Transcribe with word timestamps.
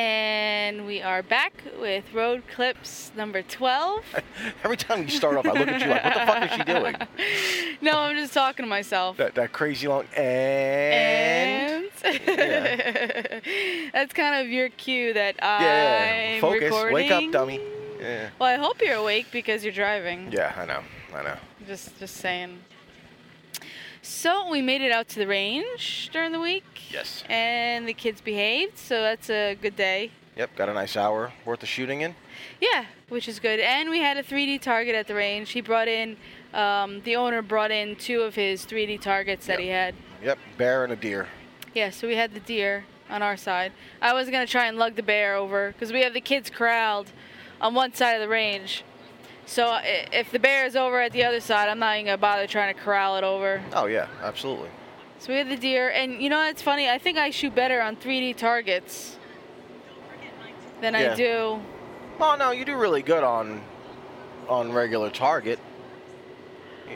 And 0.00 0.86
we 0.86 1.02
are 1.02 1.22
back 1.22 1.62
with 1.78 2.14
Road 2.14 2.42
Clips 2.54 3.12
number 3.14 3.42
12. 3.42 4.02
Every 4.64 4.78
time 4.78 5.02
you 5.02 5.10
start 5.10 5.36
off, 5.36 5.44
I 5.44 5.52
look 5.52 5.68
at 5.68 5.82
you 5.82 5.88
like, 5.88 6.02
what 6.02 6.14
the 6.14 6.20
fuck 6.20 6.44
is 6.44 6.56
she 6.56 6.64
doing? 6.64 6.96
no, 7.82 7.98
I'm 7.98 8.16
just 8.16 8.32
talking 8.32 8.64
to 8.64 8.68
myself. 8.68 9.18
That, 9.18 9.34
that 9.34 9.52
crazy 9.52 9.88
long 9.88 10.06
and. 10.16 11.84
And 12.02 12.22
that's 13.92 14.14
kind 14.14 14.40
of 14.40 14.50
your 14.50 14.70
cue 14.70 15.12
that 15.12 15.34
yeah, 15.38 15.60
yeah. 15.60 16.34
I'm 16.36 16.40
Focus. 16.40 16.62
recording. 16.62 16.94
Wake 16.94 17.10
up, 17.10 17.30
dummy. 17.30 17.60
Yeah. 18.00 18.30
Well, 18.38 18.48
I 18.48 18.56
hope 18.56 18.80
you're 18.80 18.94
awake 18.94 19.26
because 19.30 19.62
you're 19.62 19.74
driving. 19.74 20.32
Yeah, 20.32 20.54
I 20.56 20.64
know. 20.64 20.80
I 21.14 21.22
know. 21.24 21.36
Just, 21.66 21.98
just 21.98 22.16
saying. 22.16 22.58
So 24.02 24.48
we 24.50 24.62
made 24.62 24.80
it 24.80 24.90
out 24.92 25.08
to 25.10 25.18
the 25.18 25.26
range 25.26 26.08
during 26.12 26.32
the 26.32 26.40
week. 26.40 26.64
Yes. 26.90 27.22
And 27.28 27.86
the 27.86 27.92
kids 27.94 28.20
behaved, 28.20 28.78
so 28.78 29.02
that's 29.02 29.28
a 29.30 29.54
good 29.60 29.76
day. 29.76 30.10
Yep, 30.36 30.56
got 30.56 30.68
a 30.68 30.74
nice 30.74 30.96
hour 30.96 31.32
worth 31.44 31.62
of 31.62 31.68
shooting 31.68 32.00
in. 32.00 32.14
Yeah, 32.60 32.86
which 33.10 33.28
is 33.28 33.38
good. 33.38 33.60
And 33.60 33.90
we 33.90 33.98
had 33.98 34.16
a 34.16 34.22
3D 34.22 34.62
target 34.62 34.94
at 34.94 35.06
the 35.06 35.14
range. 35.14 35.50
He 35.50 35.60
brought 35.60 35.88
in, 35.88 36.16
um, 36.54 37.02
the 37.02 37.16
owner 37.16 37.42
brought 37.42 37.70
in 37.70 37.96
two 37.96 38.22
of 38.22 38.34
his 38.34 38.64
3D 38.64 38.98
targets 39.00 39.46
that 39.46 39.54
Yep. 39.58 39.60
he 39.60 39.68
had. 39.68 39.94
Yep, 40.22 40.38
bear 40.56 40.84
and 40.84 40.92
a 40.92 40.96
deer. 40.96 41.26
Yeah, 41.74 41.90
so 41.90 42.06
we 42.08 42.16
had 42.16 42.32
the 42.32 42.40
deer 42.40 42.84
on 43.10 43.22
our 43.22 43.36
side. 43.36 43.72
I 44.00 44.14
was 44.14 44.30
gonna 44.30 44.46
try 44.46 44.66
and 44.66 44.78
lug 44.78 44.96
the 44.96 45.02
bear 45.02 45.34
over 45.34 45.72
because 45.72 45.92
we 45.92 46.02
have 46.02 46.14
the 46.14 46.20
kids 46.20 46.48
corralled 46.48 47.08
on 47.60 47.74
one 47.74 47.92
side 47.92 48.12
of 48.14 48.20
the 48.22 48.28
range. 48.28 48.82
So 49.50 49.66
uh, 49.66 49.80
if 50.12 50.30
the 50.30 50.38
bear 50.38 50.64
is 50.64 50.76
over 50.76 51.00
at 51.00 51.10
the 51.10 51.24
other 51.24 51.40
side, 51.40 51.68
I'm 51.68 51.80
not 51.80 51.96
even 51.96 52.06
gonna 52.06 52.18
bother 52.18 52.46
trying 52.46 52.72
to 52.72 52.80
corral 52.80 53.16
it 53.16 53.24
over. 53.24 53.60
Oh, 53.72 53.86
yeah, 53.86 54.06
absolutely. 54.22 54.68
So 55.18 55.32
we 55.32 55.38
had 55.38 55.48
the 55.48 55.56
deer, 55.56 55.90
and 55.90 56.22
you 56.22 56.30
know 56.30 56.48
it's 56.48 56.62
funny. 56.62 56.88
I 56.88 56.98
think 56.98 57.18
I 57.18 57.30
shoot 57.30 57.52
better 57.52 57.82
on 57.82 57.96
3D 57.96 58.36
targets 58.36 59.18
than 60.80 60.94
I 60.94 61.16
do. 61.16 61.60
Oh, 62.20 62.36
no, 62.38 62.52
you 62.52 62.64
do 62.64 62.76
really 62.76 63.02
good 63.02 63.24
on 63.24 63.60
on 64.48 64.70
regular 64.72 65.10
target. 65.10 65.58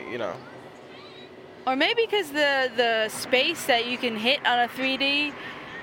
You 0.09 0.17
know. 0.17 0.33
Or 1.67 1.75
maybe 1.75 2.05
because 2.05 2.29
the 2.29 2.71
the 2.77 3.09
space 3.09 3.65
that 3.65 3.85
you 3.85 3.97
can 3.97 4.15
hit 4.15 4.39
on 4.45 4.59
a 4.59 4.69
3D 4.69 5.33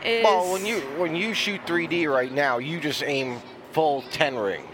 is. 0.07 0.25
Well, 0.25 0.51
when 0.51 0.65
you 0.65 0.81
when 0.97 1.15
you 1.15 1.35
shoot 1.35 1.61
3D 1.67 2.11
right 2.11 2.33
now, 2.33 2.57
you 2.57 2.81
just 2.81 3.03
aim 3.03 3.43
full 3.73 4.01
10 4.11 4.37
ring, 4.37 4.65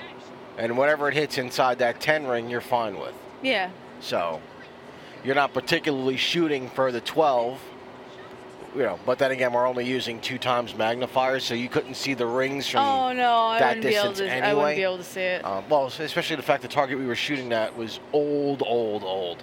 and 0.58 0.76
whatever 0.76 1.08
it 1.08 1.14
hits 1.14 1.38
inside 1.38 1.78
that 1.78 2.00
10 2.00 2.26
ring, 2.26 2.50
you're 2.50 2.60
fine 2.60 2.98
with. 2.98 3.14
Yeah. 3.42 3.70
So 4.00 4.42
you're 5.24 5.36
not 5.36 5.54
particularly 5.54 6.16
shooting 6.16 6.68
for 6.68 6.92
the 6.92 7.00
12. 7.00 7.60
You 8.74 8.82
know, 8.82 8.98
but 9.06 9.18
then 9.18 9.30
again, 9.30 9.54
we're 9.54 9.66
only 9.66 9.86
using 9.86 10.20
two 10.20 10.36
times 10.36 10.76
magnifiers, 10.76 11.42
so 11.42 11.54
you 11.54 11.70
couldn't 11.70 11.94
see 11.94 12.12
the 12.12 12.26
rings 12.26 12.68
from. 12.68 12.84
Oh 12.84 13.12
no, 13.14 13.32
I 13.34 13.58
that 13.58 13.76
wouldn't 13.76 13.86
be 13.86 13.94
able 13.94 14.08
distance 14.10 14.30
to. 14.30 14.46
I 14.46 14.52
wouldn't 14.52 14.76
be 14.76 14.82
able 14.82 14.98
to 14.98 15.04
see 15.04 15.20
it. 15.20 15.44
Um, 15.44 15.64
well, 15.70 15.86
especially 15.86 16.36
the 16.36 16.42
fact 16.42 16.62
the 16.62 16.68
target 16.68 16.98
we 16.98 17.06
were 17.06 17.16
shooting 17.16 17.50
at 17.54 17.74
was 17.76 17.98
old, 18.12 18.62
old, 18.64 19.04
old. 19.04 19.42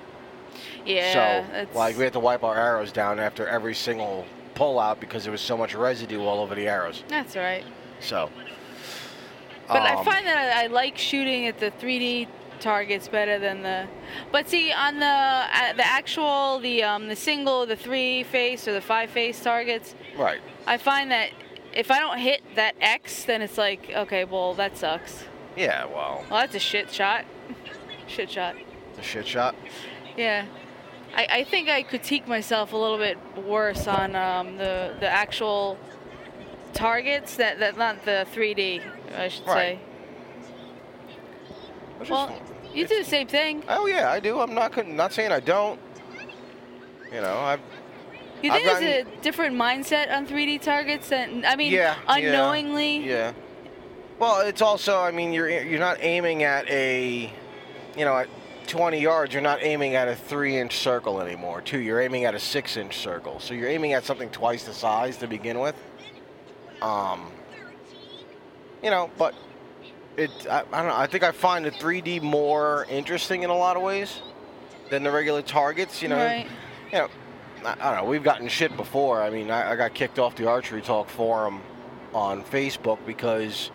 yeah. 0.85 1.65
so, 1.73 1.77
like, 1.77 1.97
we 1.97 2.03
had 2.03 2.13
to 2.13 2.19
wipe 2.19 2.43
our 2.43 2.55
arrows 2.55 2.91
down 2.91 3.19
after 3.19 3.47
every 3.47 3.73
single 3.73 4.27
pull 4.53 4.79
out 4.79 4.99
because 4.99 5.23
there 5.23 5.31
was 5.31 5.41
so 5.41 5.57
much 5.57 5.73
residue 5.73 6.21
all 6.21 6.39
over 6.39 6.53
the 6.53 6.67
arrows. 6.67 7.03
That's 7.07 7.35
right. 7.35 7.63
So. 7.99 8.29
But 9.67 9.81
I 9.81 9.95
um, 9.95 10.05
find 10.05 10.25
that 10.27 10.57
I, 10.57 10.65
I 10.65 10.67
like 10.67 10.97
shooting 10.97 11.47
at 11.47 11.59
the 11.59 11.71
3D 11.71 12.27
targets 12.59 13.07
better 13.07 13.39
than 13.39 13.63
the. 13.63 13.87
But 14.31 14.49
see, 14.49 14.71
on 14.71 14.99
the 14.99 15.05
uh, 15.05 15.73
the 15.73 15.85
actual 15.85 16.59
the 16.59 16.83
um 16.83 17.07
the 17.07 17.15
single, 17.15 17.65
the 17.65 17.75
three 17.75 18.23
face 18.23 18.67
or 18.67 18.73
the 18.73 18.81
five 18.81 19.09
face 19.09 19.41
targets, 19.43 19.95
Right. 20.17 20.39
I 20.65 20.77
find 20.77 21.11
that 21.11 21.31
if 21.73 21.91
I 21.91 21.99
don't 21.99 22.17
hit 22.19 22.41
that 22.55 22.75
X, 22.79 23.25
then 23.25 23.41
it's 23.41 23.57
like 23.57 23.89
okay, 23.93 24.23
well 24.25 24.53
that 24.55 24.77
sucks. 24.77 25.25
Yeah. 25.57 25.85
Well, 25.85 26.25
Well, 26.29 26.39
that's 26.41 26.55
a 26.55 26.59
shit 26.59 26.91
shot. 26.91 27.25
shit 28.07 28.29
shot. 28.29 28.55
it's 28.91 28.99
a 28.99 29.03
shit 29.03 29.27
shot. 29.27 29.55
Yeah. 30.17 30.45
I, 31.15 31.27
I 31.29 31.43
think 31.43 31.69
I 31.69 31.83
critique 31.83 32.27
myself 32.27 32.73
a 32.73 32.77
little 32.77 32.97
bit 32.97 33.17
worse 33.45 33.87
on 33.87 34.15
um, 34.15 34.57
the 34.57 34.95
the 34.99 35.07
actual 35.07 35.77
targets 36.73 37.37
that, 37.37 37.59
that 37.59 37.77
not 37.77 38.03
the 38.05 38.27
3D, 38.33 38.81
I 39.17 39.27
should 39.27 39.47
Right. 39.47 39.55
say. 39.55 39.79
It's 42.01 42.09
Well, 42.09 42.27
just- 42.27 42.75
you 42.75 42.87
do 42.87 42.97
the 42.97 43.03
same 43.09 43.27
thing. 43.27 43.63
Oh 43.69 43.87
yeah, 43.87 44.11
I 44.11 44.19
do. 44.19 44.39
I'm 44.39 44.53
not 44.53 44.71
couldn't- 44.73 45.11
saying 45.11 45.31
I 45.31 45.39
don't. 45.39 45.79
You 47.13 47.21
know, 47.21 47.37
I've 47.39 47.61
You 48.41 48.51
I've 48.51 48.61
think 48.61 48.79
there's 48.79 49.07
a 49.07 49.21
different 49.21 49.55
mindset 49.55 50.11
on 50.15 50.25
3D 50.27 50.57
targets 50.61 51.09
than 51.09 51.45
I 51.45 51.55
mean, 51.55 51.71
yeah, 51.71 51.95
yeah, 52.07 52.15
unknowingly. 52.15 52.97
Yeah. 52.97 53.31
Well, 54.19 54.41
it's 54.41 54.61
also. 54.61 54.99
I 54.99 55.11
mean, 55.11 55.31
you're 55.33 55.49
you're 55.49 55.79
not 55.79 55.97
aiming 56.01 56.43
at 56.43 56.69
a, 56.69 57.31
you 57.97 58.05
know, 58.05 58.17
at 58.17 58.27
20 58.67 58.99
yards. 58.99 59.33
You're 59.33 59.41
not 59.41 59.59
aiming 59.63 59.95
at 59.95 60.07
a 60.07 60.15
three-inch 60.15 60.77
circle 60.77 61.21
anymore. 61.21 61.61
Too. 61.61 61.79
You're 61.79 62.01
aiming 62.01 62.25
at 62.25 62.35
a 62.35 62.39
six-inch 62.39 62.97
circle. 62.97 63.39
So 63.39 63.53
you're 63.53 63.69
aiming 63.69 63.93
at 63.93 64.03
something 64.03 64.29
twice 64.29 64.63
the 64.63 64.73
size 64.73 65.17
to 65.17 65.27
begin 65.27 65.59
with. 65.59 65.75
Um. 66.81 67.31
You 68.85 68.91
know, 68.91 69.09
but 69.17 69.33
it. 70.15 70.29
I, 70.47 70.59
I 70.59 70.83
don't 70.83 70.89
know. 70.89 70.95
I 70.95 71.07
think 71.07 71.23
I 71.23 71.31
find 71.31 71.65
the 71.65 71.71
3D 71.71 72.21
more 72.21 72.85
interesting 72.87 73.41
in 73.41 73.49
a 73.49 73.57
lot 73.57 73.77
of 73.77 73.81
ways 73.81 74.21
than 74.91 75.01
the 75.01 75.09
regular 75.09 75.41
targets. 75.41 76.03
You 76.03 76.09
know. 76.09 76.17
Right. 76.17 76.47
you 76.91 76.99
know, 76.99 77.07
I, 77.65 77.71
I 77.71 77.95
don't 77.95 78.03
know. 78.03 78.07
We've 78.07 78.23
gotten 78.23 78.47
shit 78.47 78.77
before. 78.77 79.23
I 79.23 79.31
mean, 79.31 79.49
I, 79.49 79.71
I 79.71 79.75
got 79.75 79.95
kicked 79.95 80.19
off 80.19 80.35
the 80.35 80.47
archery 80.47 80.83
talk 80.83 81.09
forum 81.09 81.63
on 82.13 82.43
Facebook 82.43 82.99
because 83.07 83.71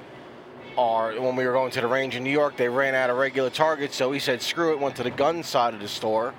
our 0.79 1.21
when 1.21 1.35
we 1.35 1.45
were 1.45 1.55
going 1.55 1.73
to 1.73 1.81
the 1.81 1.89
range 1.89 2.15
in 2.15 2.23
New 2.23 2.31
York, 2.31 2.57
they 2.57 2.69
ran 2.69 2.95
out 2.95 3.11
of 3.11 3.17
regular 3.17 3.51
targets. 3.51 3.97
So 3.97 4.11
we 4.11 4.21
said, 4.21 4.41
screw 4.41 4.71
it. 4.75 4.79
Went 4.79 4.95
to 4.95 5.03
the 5.03 5.11
gun 5.11 5.43
side 5.43 5.75
of 5.75 5.81
the 5.81 5.89
store, 5.89 6.35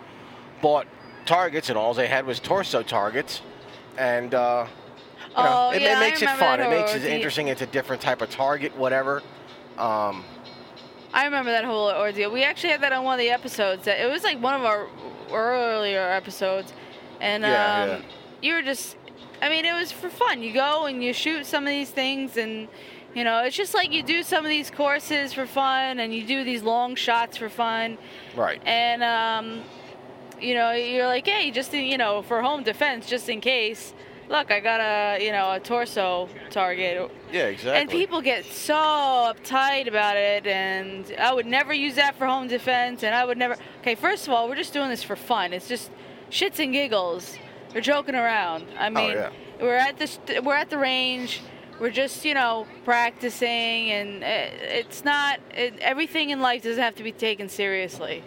bought 0.61 0.87
targets, 1.25 1.67
and 1.67 1.77
all 1.77 1.93
they 1.93 2.07
had 2.07 2.25
was 2.25 2.39
torso 2.39 2.83
targets, 2.83 3.41
and. 3.97 4.33
Uh, 4.33 4.65
you 5.37 5.43
know, 5.43 5.69
Oh, 5.71 5.71
it, 5.71 5.81
yeah, 5.81 5.97
it 5.97 5.99
makes 5.99 6.21
it 6.21 6.29
fun. 6.31 6.59
It 6.59 6.69
makes 6.69 6.93
it 6.93 7.03
interesting. 7.03 7.47
It's 7.47 7.61
a 7.61 7.65
different 7.67 8.01
type 8.01 8.21
of 8.21 8.29
target, 8.29 8.75
whatever. 8.77 9.21
Um, 9.77 10.23
I 11.13 11.25
remember 11.25 11.51
that 11.51 11.65
whole 11.65 11.89
ordeal. 11.91 12.31
We 12.31 12.43
actually 12.43 12.69
had 12.71 12.81
that 12.81 12.93
on 12.93 13.03
one 13.03 13.15
of 13.15 13.19
the 13.19 13.29
episodes. 13.29 13.85
That 13.85 13.99
it 13.99 14.09
was 14.09 14.23
like 14.23 14.41
one 14.41 14.53
of 14.53 14.63
our 14.63 14.87
earlier 15.31 16.01
episodes, 16.01 16.73
and 17.19 17.43
Yeah, 17.43 17.49
um, 17.49 17.89
yeah. 17.89 18.01
you 18.41 18.53
were 18.55 18.61
just. 18.61 18.97
I 19.41 19.49
mean, 19.49 19.65
it 19.65 19.73
was 19.73 19.91
for 19.91 20.09
fun. 20.09 20.43
You 20.43 20.53
go 20.53 20.85
and 20.85 21.03
you 21.03 21.13
shoot 21.13 21.45
some 21.45 21.63
of 21.63 21.69
these 21.69 21.89
things, 21.89 22.37
and 22.37 22.67
you 23.15 23.23
know, 23.23 23.43
it's 23.43 23.55
just 23.55 23.73
like 23.73 23.91
you 23.91 24.03
do 24.03 24.23
some 24.23 24.45
of 24.45 24.49
these 24.49 24.69
courses 24.69 25.33
for 25.33 25.45
fun, 25.45 25.99
and 25.99 26.13
you 26.13 26.25
do 26.25 26.43
these 26.43 26.61
long 26.63 26.95
shots 26.95 27.37
for 27.37 27.49
fun, 27.49 27.97
right. 28.35 28.61
and 28.65 29.03
um, 29.03 29.63
you 30.39 30.53
know, 30.53 30.71
you're 30.71 31.07
like, 31.07 31.27
hey, 31.27 31.51
just 31.51 31.73
you 31.73 31.97
know, 31.97 32.21
for 32.21 32.41
home 32.41 32.63
defense, 32.63 33.07
just 33.07 33.29
in 33.29 33.41
case. 33.41 33.93
Look, 34.31 34.49
I 34.49 34.61
got 34.61 34.79
a 34.79 35.21
you 35.21 35.33
know 35.33 35.51
a 35.51 35.59
torso 35.59 36.29
target. 36.51 37.11
Yeah, 37.33 37.47
exactly. 37.47 37.81
And 37.81 37.89
people 37.89 38.21
get 38.21 38.45
so 38.45 38.73
uptight 38.73 39.89
about 39.89 40.15
it, 40.15 40.47
and 40.47 41.13
I 41.19 41.33
would 41.33 41.45
never 41.45 41.73
use 41.73 41.95
that 41.95 42.15
for 42.15 42.25
home 42.25 42.47
defense, 42.47 43.03
and 43.03 43.13
I 43.13 43.25
would 43.25 43.37
never. 43.37 43.57
Okay, 43.81 43.95
first 43.95 44.27
of 44.27 44.33
all, 44.33 44.47
we're 44.47 44.55
just 44.55 44.71
doing 44.71 44.89
this 44.89 45.03
for 45.03 45.17
fun. 45.17 45.51
It's 45.51 45.67
just 45.67 45.91
shits 46.29 46.63
and 46.63 46.71
giggles. 46.71 47.37
We're 47.75 47.81
joking 47.81 48.15
around. 48.15 48.67
I 48.79 48.87
oh, 48.87 48.91
mean, 48.91 49.11
yeah. 49.11 49.31
we're 49.59 49.75
at 49.75 49.99
the 49.99 50.07
st- 50.07 50.45
we're 50.45 50.55
at 50.55 50.69
the 50.69 50.77
range. 50.77 51.41
We're 51.81 51.89
just 51.89 52.23
you 52.23 52.33
know 52.33 52.67
practicing, 52.85 53.91
and 53.91 54.23
it, 54.23 54.53
it's 54.61 55.03
not 55.03 55.41
it, 55.53 55.77
everything 55.79 56.29
in 56.29 56.39
life 56.39 56.63
doesn't 56.63 56.81
have 56.81 56.95
to 56.95 57.03
be 57.03 57.11
taken 57.11 57.49
seriously. 57.49 58.23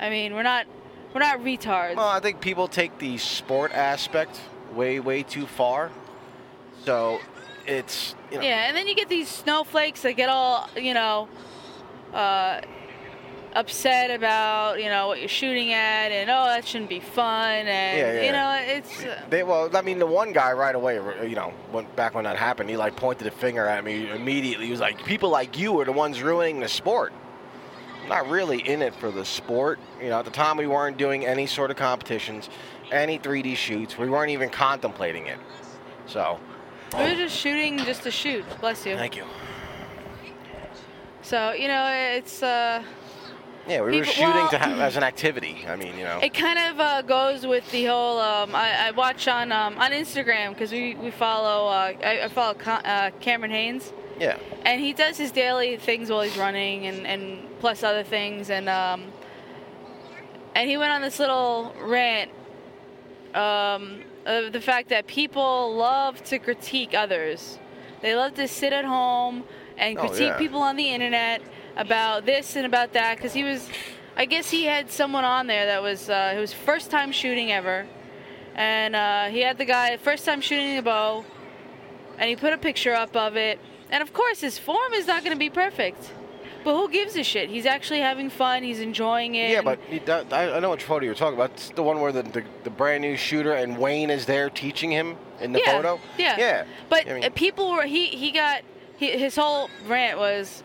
I 0.00 0.10
mean, 0.10 0.34
we're 0.34 0.42
not 0.42 0.66
we're 1.14 1.20
not 1.20 1.38
retards. 1.38 1.94
Well, 1.94 2.08
I 2.08 2.18
think 2.18 2.40
people 2.40 2.66
take 2.66 2.98
the 2.98 3.16
sport 3.18 3.70
aspect 3.72 4.40
way, 4.74 5.00
way 5.00 5.22
too 5.22 5.46
far. 5.46 5.90
So 6.84 7.20
it's 7.66 8.14
you 8.30 8.38
know, 8.38 8.42
Yeah, 8.42 8.68
and 8.68 8.76
then 8.76 8.86
you 8.86 8.94
get 8.94 9.08
these 9.08 9.28
snowflakes 9.28 10.02
that 10.02 10.12
get 10.14 10.28
all, 10.28 10.68
you 10.76 10.94
know, 10.94 11.28
uh, 12.14 12.60
upset 13.54 14.10
about, 14.10 14.80
you 14.82 14.88
know, 14.88 15.08
what 15.08 15.18
you're 15.18 15.28
shooting 15.28 15.72
at, 15.72 16.12
and 16.12 16.30
oh, 16.30 16.44
that 16.44 16.66
shouldn't 16.66 16.88
be 16.88 17.00
fun, 17.00 17.66
and 17.66 17.98
Yeah, 17.98 18.12
yeah. 18.12 18.26
you 18.26 18.32
know, 18.32 18.76
it's. 18.76 19.04
Uh, 19.04 19.20
They, 19.28 19.42
well, 19.42 19.74
I 19.76 19.82
mean, 19.82 19.98
the 19.98 20.06
one 20.06 20.32
guy 20.32 20.52
right 20.52 20.74
away, 20.74 20.96
you 21.28 21.34
know, 21.34 21.52
when, 21.70 21.86
back 21.96 22.14
when 22.14 22.24
that 22.24 22.36
happened, 22.36 22.70
he 22.70 22.76
like 22.76 22.96
pointed 22.96 23.26
a 23.26 23.30
finger 23.30 23.66
at 23.66 23.84
me 23.84 24.08
immediately. 24.10 24.66
He 24.66 24.70
was 24.70 24.80
like, 24.80 25.04
"People 25.04 25.30
like 25.30 25.58
you 25.58 25.78
are 25.80 25.84
the 25.84 25.92
ones 25.92 26.22
ruining 26.22 26.60
the 26.60 26.68
sport." 26.68 27.12
Not 28.08 28.28
really 28.28 28.58
in 28.60 28.82
it 28.82 28.94
for 28.94 29.10
the 29.12 29.24
sport. 29.24 29.78
You 30.00 30.08
know, 30.08 30.18
at 30.18 30.24
the 30.24 30.32
time 30.32 30.56
we 30.56 30.66
weren't 30.66 30.96
doing 30.96 31.24
any 31.24 31.46
sort 31.46 31.70
of 31.70 31.76
competitions, 31.76 32.48
any 32.92 33.18
3D 33.18 33.56
shoots. 33.56 33.96
We 33.98 34.08
weren't 34.08 34.30
even 34.30 34.48
contemplating 34.50 35.26
it. 35.26 35.38
So, 36.06 36.38
We 36.96 37.04
were 37.04 37.14
just 37.14 37.36
shooting 37.36 37.78
just 37.78 38.02
to 38.02 38.10
shoot. 38.10 38.44
Bless 38.60 38.84
you. 38.86 38.96
thank 38.96 39.16
you. 39.16 39.24
So 41.22 41.52
you 41.52 41.68
know, 41.68 41.86
it's. 42.16 42.42
Uh, 42.42 42.82
Yeah, 43.68 43.82
we 43.82 43.98
were 43.98 44.04
shooting 44.04 44.30
well- 44.34 44.48
to 44.50 44.58
have 44.58 44.80
as 44.80 44.96
an 44.96 45.04
activity. 45.04 45.64
I 45.68 45.76
mean, 45.76 45.96
you 45.96 46.04
know. 46.04 46.18
It 46.20 46.34
kind 46.34 46.58
of 46.58 46.80
uh, 46.80 47.02
goes 47.02 47.46
with 47.46 47.70
the 47.70 47.84
whole. 47.84 48.18
Um, 48.18 48.54
I, 48.54 48.88
I 48.88 48.90
watch 48.92 49.28
on 49.28 49.52
um, 49.52 49.78
on 49.78 49.92
Instagram 49.92 50.50
because 50.50 50.72
we, 50.72 50.94
we 50.96 51.10
follow. 51.12 51.68
Uh, 51.68 51.92
I, 52.02 52.22
I 52.24 52.28
follow 52.28 52.54
Ca- 52.54 52.82
uh, 52.84 53.10
Cameron 53.20 53.52
Hanes, 53.52 53.92
yeah. 54.18 54.38
and 54.64 54.80
he 54.80 54.92
does 54.92 55.16
his 55.18 55.30
daily 55.30 55.76
things 55.76 56.10
while 56.10 56.22
he's 56.22 56.36
running, 56.38 56.86
and, 56.86 57.06
and 57.06 57.38
plus 57.60 57.84
other 57.84 58.02
things, 58.02 58.50
and 58.50 58.68
um, 58.68 59.04
and 60.56 60.68
he 60.68 60.76
went 60.78 60.90
on 60.90 61.02
this 61.02 61.18
little 61.20 61.72
rant 61.82 62.30
um, 63.34 64.00
of 64.26 64.52
the 64.52 64.60
fact 64.60 64.88
that 64.90 65.06
people 65.06 65.74
love 65.74 66.22
to 66.24 66.38
critique 66.38 66.94
others. 66.94 67.58
They 68.02 68.14
love 68.14 68.34
to 68.34 68.48
sit 68.48 68.72
at 68.72 68.84
home 68.84 69.44
and 69.76 69.96
Oh, 69.98 70.00
critique 70.02 70.28
yeah. 70.28 70.38
people 70.38 70.60
on 70.62 70.76
the 70.76 70.88
internet 70.88 71.42
about 71.76 72.26
this 72.26 72.56
and 72.56 72.66
about 72.66 72.92
that 72.94 73.16
because 73.16 73.32
he 73.32 73.44
was 73.44 73.68
I 74.16 74.26
guess 74.26 74.50
he 74.50 74.64
had 74.64 74.90
someone 74.90 75.24
on 75.24 75.46
there 75.46 75.66
that 75.66 75.82
was 75.82 76.10
uh, 76.10 76.34
it 76.36 76.40
was 76.40 76.52
first 76.52 76.90
time 76.90 77.12
shooting 77.12 77.52
ever, 77.52 77.86
and 78.54 78.94
uh, 78.96 79.26
he 79.28 79.40
had 79.40 79.56
the 79.56 79.64
guy 79.64 79.96
first 79.96 80.24
time 80.26 80.40
shooting 80.40 80.76
a 80.76 80.82
bow, 80.82 81.24
and 82.18 82.28
he 82.28 82.36
put 82.36 82.52
a 82.52 82.58
picture 82.58 82.92
up 82.92 83.16
of 83.16 83.36
it, 83.36 83.58
and 83.90 84.02
of 84.02 84.12
course 84.12 84.40
his 84.40 84.58
form 84.58 84.92
is 84.94 85.06
not 85.06 85.22
going 85.24 85.32
to 85.34 85.38
be 85.38 85.48
perfect, 85.48 86.10
but 86.64 86.74
who 86.74 86.90
gives 86.90 87.16
a 87.16 87.22
shit? 87.22 87.48
He's 87.48 87.66
actually 87.66 88.00
having 88.00 88.30
fun. 88.30 88.62
He's 88.62 88.80
enjoying 88.80 89.34
it. 89.34 89.50
Yeah, 89.50 89.62
but 89.62 89.78
that, 90.06 90.32
I, 90.32 90.56
I 90.56 90.60
know 90.60 90.70
which 90.70 90.84
photo 90.84 91.04
you're 91.04 91.14
talking 91.14 91.34
about. 91.34 91.52
It's 91.52 91.70
the 91.70 91.82
one 91.82 92.00
where 92.00 92.12
the, 92.12 92.22
the, 92.22 92.44
the 92.64 92.70
brand 92.70 93.02
new 93.02 93.16
shooter 93.16 93.52
and 93.52 93.78
Wayne 93.78 94.10
is 94.10 94.26
there 94.26 94.50
teaching 94.50 94.90
him 94.90 95.16
in 95.40 95.52
the 95.52 95.60
yeah, 95.64 95.72
photo. 95.72 96.00
Yeah. 96.18 96.36
Yeah. 96.38 96.64
But 96.88 97.08
I 97.08 97.14
mean- 97.14 97.24
uh, 97.24 97.30
people 97.30 97.72
were 97.72 97.84
he 97.84 98.06
he 98.06 98.30
got 98.30 98.62
he, 98.98 99.10
his 99.18 99.36
whole 99.36 99.70
rant 99.86 100.18
was 100.18 100.62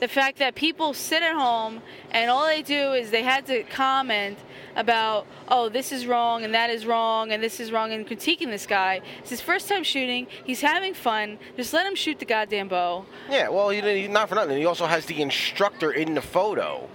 the 0.00 0.08
fact 0.08 0.38
that 0.38 0.54
people 0.54 0.94
sit 0.94 1.22
at 1.22 1.34
home 1.34 1.82
and 2.10 2.30
all 2.30 2.46
they 2.46 2.62
do 2.62 2.92
is 2.92 3.10
they 3.10 3.22
had 3.22 3.46
to 3.46 3.62
comment 3.64 4.38
about 4.76 5.26
oh 5.48 5.68
this 5.68 5.92
is 5.92 6.06
wrong 6.06 6.44
and 6.44 6.54
that 6.54 6.70
is 6.70 6.86
wrong 6.86 7.32
and 7.32 7.42
this 7.42 7.60
is 7.60 7.72
wrong 7.72 7.92
and 7.92 8.06
critiquing 8.06 8.46
this 8.46 8.66
guy. 8.66 9.00
It's 9.18 9.30
his 9.30 9.40
first 9.40 9.68
time 9.68 9.84
shooting. 9.84 10.26
He's 10.44 10.60
having 10.60 10.94
fun. 10.94 11.38
Just 11.56 11.72
let 11.72 11.86
him 11.86 11.94
shoot 11.94 12.18
the 12.18 12.24
goddamn 12.24 12.68
bow. 12.68 13.04
Yeah, 13.28 13.48
well, 13.48 13.70
he, 13.70 14.08
not 14.08 14.28
for 14.28 14.34
nothing. 14.34 14.56
He 14.56 14.64
also 14.64 14.86
has 14.86 15.06
the 15.06 15.20
instructor 15.20 15.92
in 15.92 16.14
the 16.14 16.22
photo. 16.22 16.88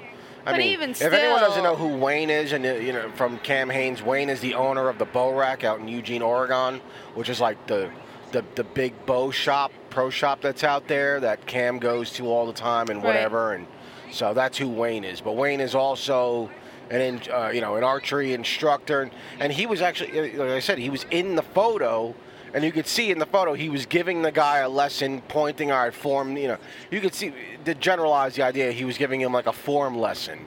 I 0.46 0.52
But 0.52 0.60
mean, 0.60 0.74
even 0.74 0.92
if 0.92 1.02
anyone 1.02 1.42
doesn't 1.42 1.64
know 1.64 1.76
who 1.76 1.98
Wayne 1.98 2.30
is, 2.30 2.52
and 2.54 2.64
you 2.64 2.94
know 2.94 3.10
from 3.16 3.40
Cam 3.40 3.68
Hanes, 3.68 4.04
Wayne 4.04 4.30
is 4.30 4.42
the 4.42 4.54
owner 4.54 4.90
of 4.90 5.00
the 5.00 5.06
Bow 5.06 5.36
Rack 5.36 5.64
out 5.64 5.80
in 5.80 5.88
Eugene, 5.88 6.22
Oregon, 6.22 6.82
which 7.16 7.30
is 7.30 7.42
like 7.42 7.66
the 7.66 7.90
the, 8.36 8.44
the 8.56 8.64
big 8.66 8.94
bow 9.06 9.32
shop, 9.32 9.72
pro 9.90 10.10
shop 10.10 10.42
that's 10.42 10.64
out 10.64 10.90
there 10.90 11.22
that 11.22 11.46
Cam 11.46 11.80
goes 11.80 12.12
to 12.14 12.28
all 12.28 12.46
the 12.46 12.54
time 12.54 12.90
and 12.90 12.98
Right. 13.02 13.08
whatever. 13.08 13.54
And 13.54 13.66
so 14.12 14.34
that's 14.34 14.58
who 14.58 14.68
Wayne 14.68 15.06
is. 15.06 15.22
But 15.22 15.38
Wayne 15.38 15.62
is 15.62 15.74
also 15.74 16.50
an 16.90 17.00
in, 17.02 17.22
uh, 17.34 17.50
you 17.54 17.62
know 17.62 17.78
an 17.78 17.84
archery 17.84 18.34
instructor, 18.34 19.02
and, 19.02 19.12
and 19.40 19.52
he 19.54 19.66
was 19.66 19.82
actually, 19.82 20.20
uh, 20.20 20.44
like 20.44 20.50
I 20.52 20.60
said, 20.60 20.78
he 20.78 20.90
was 20.90 21.06
in 21.12 21.36
the 21.36 21.42
photo. 21.42 22.14
And 22.54 22.64
you 22.64 22.72
could 22.72 22.88
see 22.88 23.12
in 23.12 23.20
the 23.20 23.26
photo, 23.26 23.54
he 23.54 23.68
was 23.68 23.86
giving 23.86 24.22
the 24.22 24.32
guy 24.32 24.60
a 24.60 24.70
lesson, 24.70 25.22
pointing 25.28 25.72
our 25.72 25.92
form. 25.92 26.38
You 26.38 26.50
know, 26.50 26.58
you 26.90 27.02
could 27.02 27.14
see 27.14 27.34
to 27.66 27.74
generalize 27.76 28.36
the 28.36 28.44
idea. 28.44 28.72
He 28.72 28.86
was 28.86 28.98
giving 28.98 29.20
him 29.20 29.34
like 29.34 29.46
a 29.46 29.52
form 29.52 29.98
lesson, 29.98 30.40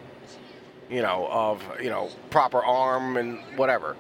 you 0.88 1.02
know, 1.02 1.26
of 1.31 1.62
you 1.82 1.90
know 1.90 2.08
proper 2.31 2.62
arm 2.64 3.17
and 3.19 3.38
whatever. 3.56 3.96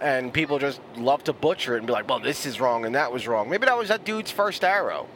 And 0.00 0.32
people 0.32 0.58
just 0.58 0.80
love 0.96 1.24
to 1.24 1.32
butcher 1.32 1.74
it 1.74 1.78
and 1.78 1.86
be 1.86 1.92
like, 1.92 2.08
"Well, 2.08 2.20
this 2.20 2.46
is 2.46 2.60
wrong 2.60 2.84
and 2.86 2.94
that 2.94 3.12
was 3.12 3.28
wrong." 3.28 3.50
Maybe 3.50 3.66
that 3.66 3.76
was 3.76 3.88
that 3.88 4.04
dude's 4.04 4.30
first 4.30 4.64
arrow. 4.64 5.06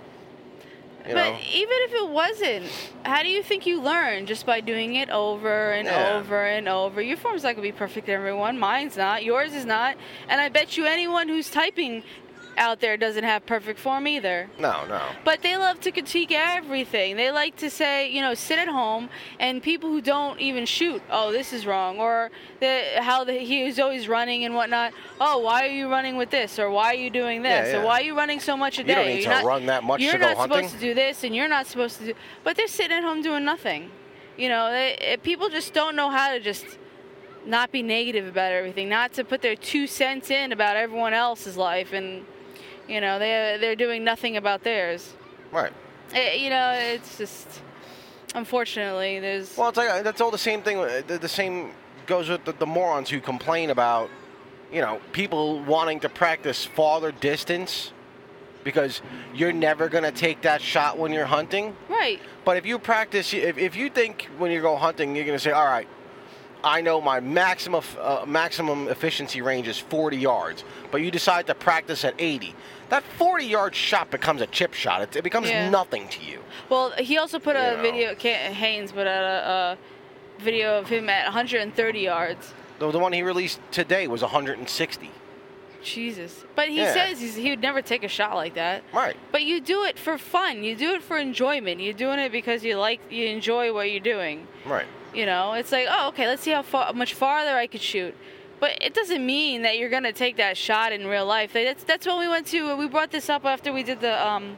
You 1.09 1.13
but 1.15 1.31
know, 1.33 1.39
even 1.53 1.75
if 1.81 1.93
it 1.93 2.09
wasn't, 2.09 2.65
how 3.05 3.23
do 3.23 3.29
you 3.29 3.43
think 3.43 3.67
you 3.67 3.81
learn 3.81 4.25
just 4.25 4.47
by 4.47 4.61
doing 4.61 4.95
it 4.95 5.11
over 5.11 5.73
and 5.73 5.87
Yeah. 5.87 6.15
over 6.17 6.47
and 6.47 6.67
over? 6.67 7.03
Your 7.03 7.19
form's 7.19 7.43
not 7.43 7.51
gonna 7.57 7.63
be 7.63 7.73
perfect, 7.73 8.09
everyone. 8.09 8.59
Mine's 8.59 8.97
not. 8.97 9.23
Yours 9.23 9.53
is 9.55 9.67
not. 9.67 9.97
And 10.31 10.41
I 10.41 10.49
bet 10.49 10.79
you 10.79 10.87
anyone 10.87 11.29
who's 11.29 11.51
typing 11.51 12.05
out 12.57 12.81
there 12.81 12.97
doesn't 12.97 13.25
have 13.25 13.45
perfect 13.47 13.79
form 13.81 14.07
either. 14.07 14.49
no, 14.59 14.85
no. 14.87 15.01
But 15.25 15.43
they 15.43 15.57
love 15.57 15.81
to 15.81 15.91
critique 15.93 16.31
everything. 16.33 17.17
They 17.17 17.31
like 17.31 17.57
to 17.57 17.71
say, 17.71 18.11
you 18.11 18.21
know, 18.23 18.35
sit 18.35 18.59
at 18.59 18.69
home, 18.69 19.09
and 19.41 19.63
people 19.63 19.91
who 19.91 20.01
don't 20.01 20.39
even 20.41 20.67
shoot, 20.67 21.03
oh, 21.11 21.33
this 21.33 21.53
is 21.53 21.67
wrong, 21.67 21.99
or 21.99 22.31
the, 22.61 22.83
how 22.99 23.25
the, 23.25 23.33
he 23.35 23.65
was 23.65 23.79
always 23.79 24.09
running 24.09 24.45
and 24.45 24.55
whatnot. 24.55 24.93
Oh, 25.21 25.39
why 25.39 25.65
are 25.67 25.71
you 25.71 25.89
running 25.91 26.17
with 26.17 26.31
this, 26.31 26.59
or 26.59 26.71
why 26.71 26.87
are 26.93 26.95
you 26.95 27.11
doing 27.11 27.43
this, 27.43 27.73
Yeah, 27.73 27.81
or 27.81 27.85
why 27.85 28.01
are 28.01 28.05
you 28.05 28.17
running 28.17 28.41
so 28.41 28.57
much 28.57 28.79
a 28.79 28.85
day? 28.85 28.91
You 28.91 28.95
don't 28.95 29.07
need 29.07 29.15
You're 29.25 29.33
to 29.33 29.43
not- 29.43 29.45
run 29.45 29.67
that 29.67 29.85
much 29.85 30.01
You're 30.01 30.19
not 30.19 30.37
hunting. 30.37 30.57
supposed 30.69 30.75
to 30.75 30.81
do 30.81 30.95
this, 30.95 31.25
and 31.25 31.35
you're 31.35 31.49
not 31.49 31.67
supposed 31.67 31.99
to 31.99 32.07
do. 32.07 32.15
But 32.45 32.57
they're 32.57 32.69
sitting 32.69 32.97
at 32.97 33.03
home 33.03 33.23
doing 33.23 33.45
nothing. 33.45 33.91
You 34.37 34.49
know, 34.49 34.71
they, 34.71 35.17
people 35.23 35.49
just 35.49 35.73
don't 35.75 35.95
know 35.97 36.11
how 36.11 36.33
to 36.33 36.41
just 36.41 36.67
not 37.47 37.71
be 37.71 37.83
negative 37.83 38.27
about 38.27 38.53
everything, 38.53 38.89
not 38.89 39.13
to 39.13 39.23
put 39.25 39.43
their 39.43 39.55
two 39.55 39.87
cents 39.87 40.31
in 40.31 40.51
about 40.51 40.77
everyone 40.77 41.13
else's 41.13 41.57
life, 41.57 41.93
and 41.93 42.25
you 42.89 43.01
know, 43.01 43.19
they 43.19 43.57
they're 43.61 43.77
doing 43.77 44.05
nothing 44.05 44.37
about 44.37 44.63
theirs. 44.65 45.15
Right. 45.53 45.73
Eh, 46.13 46.35
you 46.35 46.51
know, 46.51 46.71
it's 46.73 47.19
just 47.19 47.63
unfortunately 48.35 49.21
there's 49.21 49.57
Well, 49.57 49.69
it's 49.69 49.79
like 49.79 50.03
that's 50.05 50.21
all 50.21 50.31
the 50.31 50.39
same 50.39 50.63
thing. 50.63 50.79
uh, 50.79 51.03
The, 51.07 51.19
the 51.19 51.29
same 51.29 51.71
goes 52.07 52.29
with 52.29 52.45
the, 52.45 52.53
the 52.53 52.67
morons 52.67 53.09
who 53.11 53.21
complain 53.21 53.71
about, 53.71 54.11
you 54.73 54.81
know, 54.81 55.01
people 55.13 55.61
wanting 55.63 56.01
to 56.01 56.09
practice 56.09 56.65
farther 56.65 57.13
distance 57.13 57.93
because 58.63 59.03
you're 59.35 59.53
never 59.53 59.89
going 59.89 60.05
to 60.05 60.11
take 60.13 60.43
that 60.43 60.61
shot 60.61 60.99
when 60.99 61.13
you're 61.13 61.27
hunting. 61.27 61.77
right. 61.89 62.21
But 62.45 62.57
if 62.59 62.67
you 62.67 62.79
practice, 62.79 63.33
if, 63.33 63.57
if 63.59 63.75
you 63.77 63.89
think 63.89 64.29
when 64.39 64.51
you 64.51 64.61
go 64.61 64.77
hunting, 64.77 65.17
you're 65.17 65.25
going 65.25 65.37
to 65.37 65.43
say, 65.43 65.51
all 65.53 65.65
right, 65.67 65.89
I 66.65 66.81
know 66.81 67.01
my 67.01 67.21
maximum 67.21 67.83
uh, 68.01 68.25
maximum 68.27 68.89
efficiency 68.89 69.43
range 69.43 69.69
is 69.69 69.79
40 69.79 70.17
yards, 70.17 70.65
but 70.91 71.03
you 71.03 71.11
decide 71.11 71.47
to 71.49 71.55
practice 71.55 72.05
at 72.05 72.15
80. 72.19 72.55
That 72.89 73.03
40 73.03 73.45
yard 73.45 73.75
shot 73.75 74.11
becomes 74.11 74.41
a 74.41 74.47
chip 74.47 74.73
shot. 74.75 75.03
It, 75.03 75.17
it 75.17 75.23
becomes 75.25 75.49
Yeah. 75.49 75.69
nothing 75.69 76.09
to 76.09 76.23
you. 76.25 76.41
Well, 76.71 76.93
he 76.93 77.19
also 77.19 77.39
put 77.39 77.57
a 77.57 77.77
know. 77.77 77.83
video. 77.83 78.15
Hanes 78.15 78.93
put 78.93 79.07
out 79.07 79.25
a, 79.25 79.79
a 80.39 80.43
video 80.43 80.79
of 80.79 80.89
him 80.89 81.09
at 81.11 81.25
130 81.25 82.01
yards. 82.01 82.55
The, 82.79 82.91
the 82.91 82.99
one 82.99 83.13
he 83.13 83.23
released 83.23 83.61
today 83.71 84.09
was 84.09 84.23
160. 84.23 85.11
Jesus. 85.83 86.45
But 86.55 86.69
he 86.71 86.79
Yeah. 86.79 86.93
says 86.95 87.21
he's, 87.21 87.35
he 87.37 87.51
would 87.51 87.61
never 87.61 87.83
take 87.83 88.05
a 88.05 88.09
shot 88.09 88.35
like 88.37 88.55
that. 88.55 88.83
Right. 88.93 89.17
But 89.33 89.43
you 89.43 89.61
do 89.61 89.85
it 89.85 89.99
for 89.99 90.17
fun. 90.17 90.65
You 90.65 90.75
do 90.77 90.93
it 90.95 91.03
for 91.03 91.19
enjoyment. 91.19 91.81
You're 91.81 91.93
doing 91.93 92.19
it 92.19 92.33
because 92.33 92.65
you 92.65 92.77
like, 92.77 93.01
you 93.11 93.27
enjoy 93.27 93.73
what 93.73 93.91
you're 93.91 94.01
doing. 94.01 94.47
Right. 94.65 94.87
You 95.15 95.27
know, 95.27 95.53
it's 95.53 95.71
like, 95.73 95.87
oh, 95.89 96.09
okay, 96.09 96.27
let's 96.27 96.43
see 96.43 96.51
how 96.51 96.63
far, 96.63 96.93
much 96.93 97.15
farther 97.15 97.57
I 97.57 97.67
could 97.67 97.81
shoot. 97.81 98.15
But 98.61 98.79
it 98.81 98.95
doesn't 98.95 99.25
mean 99.25 99.63
that 99.63 99.79
you're 99.79 99.91
gonna 99.91 100.13
take 100.13 100.37
that 100.39 100.57
shot 100.57 100.93
in 100.93 101.07
real 101.07 101.27
life. 101.27 101.55
Like, 101.55 101.67
That's 101.67 101.85
that's 101.85 102.07
when 102.07 102.19
we 102.19 102.29
went 102.29 102.47
to. 102.49 102.77
We 102.77 102.89
brought 102.89 103.11
this 103.11 103.29
up 103.29 103.45
after 103.45 103.73
we 103.73 103.83
did 103.83 104.01
the 104.01 104.27
um, 104.27 104.57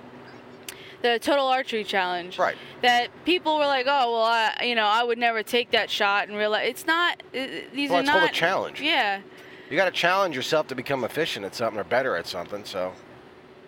the 1.02 1.18
total 1.18 1.46
archery 1.48 1.84
challenge. 1.84 2.38
Right. 2.38 2.56
That 2.82 3.08
people 3.24 3.58
were 3.58 3.66
like, 3.66 3.86
oh 3.88 4.12
well, 4.12 4.22
I, 4.22 4.64
you 4.64 4.74
know, 4.74 4.86
I 4.86 5.02
would 5.02 5.18
never 5.18 5.42
take 5.42 5.70
that 5.72 5.90
shot 5.90 6.28
in 6.28 6.34
real 6.36 6.50
life. 6.50 6.68
It's 6.68 6.86
not. 6.86 7.22
uh, 7.34 7.46
These 7.74 7.90
Well, 7.90 7.98
are 7.98 8.00
it's 8.02 8.06
not. 8.06 8.18
called 8.20 8.30
a 8.30 8.34
challenge. 8.34 8.80
Yeah. 8.80 9.20
You 9.68 9.76
got 9.76 9.86
to 9.86 9.90
challenge 9.90 10.36
yourself 10.36 10.68
to 10.68 10.74
become 10.76 11.02
efficient 11.02 11.44
at 11.44 11.54
something 11.56 11.80
or 11.80 11.84
better 11.84 12.16
at 12.16 12.26
something. 12.28 12.64
So, 12.64 12.92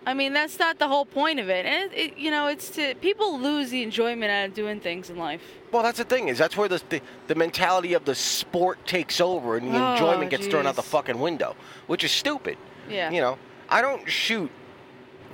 I 0.09 0.15
mean, 0.15 0.33
that's 0.33 0.59
not 0.59 0.79
the 0.79 0.89
whole 0.89 1.05
point 1.05 1.39
of 1.39 1.51
it. 1.51 1.67
And 1.67 1.93
it, 1.93 1.97
it, 2.13 2.19
you 2.19 2.31
know, 2.31 2.47
it's 2.47 2.71
to 2.71 2.95
people 2.95 3.39
lose 3.39 3.69
the 3.69 3.83
enjoyment 3.83 4.31
out 4.31 4.49
of 4.49 4.55
doing 4.55 4.81
things 4.81 5.11
in 5.11 5.19
life. 5.19 5.43
well, 5.71 5.83
that's 5.83 5.99
the 5.99 6.05
thing 6.05 6.29
is 6.29 6.39
that's 6.39 6.57
where 6.57 6.67
the 6.69 6.81
the, 6.89 7.03
the 7.27 7.35
mentality 7.35 7.93
of 7.93 8.07
the 8.07 8.15
sport 8.15 8.79
takes 8.87 9.21
over 9.21 9.59
and 9.59 9.75
the 9.75 9.79
Oh, 9.79 9.93
enjoyment 9.93 10.31
gets 10.31 10.47
thrown 10.47 10.67
out 10.67 10.77
the 10.77 10.83
fucking 10.83 11.19
window, 11.19 11.55
which 11.89 12.05
is 12.05 12.11
stupid. 12.11 12.57
Yeah. 12.89 13.11
You 13.11 13.21
know, 13.21 13.39
I 13.69 13.83
don't 13.83 14.09
shoot 14.09 14.51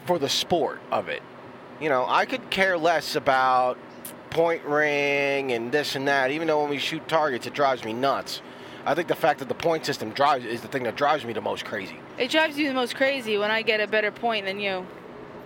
for 0.07 0.19
the 0.19 0.29
sport 0.29 0.81
of 0.91 1.09
it. 1.09 1.23
You 1.81 1.89
know, 1.89 2.05
I 2.09 2.27
could 2.27 2.51
care 2.51 2.77
less 2.77 3.15
about 3.15 3.79
point 4.31 4.65
ring 4.65 5.53
and 5.53 5.71
this 5.71 5.95
and 5.95 6.09
that. 6.09 6.33
Even 6.33 6.49
though 6.49 6.61
when 6.63 6.71
we 6.71 6.79
shoot 6.79 7.07
targets, 7.07 7.47
it 7.47 7.55
drives 7.55 7.85
me 7.85 7.93
nuts. 7.93 8.43
I 8.85 8.95
think 8.97 9.07
the 9.07 9.15
fact 9.15 9.39
that 9.39 9.49
the 9.49 9.55
point 9.55 9.87
system 9.87 10.11
drives 10.11 10.45
is 10.45 10.63
the 10.63 10.69
thing 10.69 10.83
that 10.83 10.97
drives 10.97 11.25
me 11.25 11.33
the 11.33 11.41
most 11.41 11.65
crazy. 11.65 11.99
It 12.19 12.31
drives 12.31 12.57
you 12.57 12.69
the 12.69 12.75
most 12.75 12.95
crazy 12.97 13.37
when 13.39 13.51
I 13.51 13.63
get 13.63 13.81
a 13.81 13.87
better 13.87 14.11
point 14.11 14.47
than 14.47 14.61
you. 14.61 14.87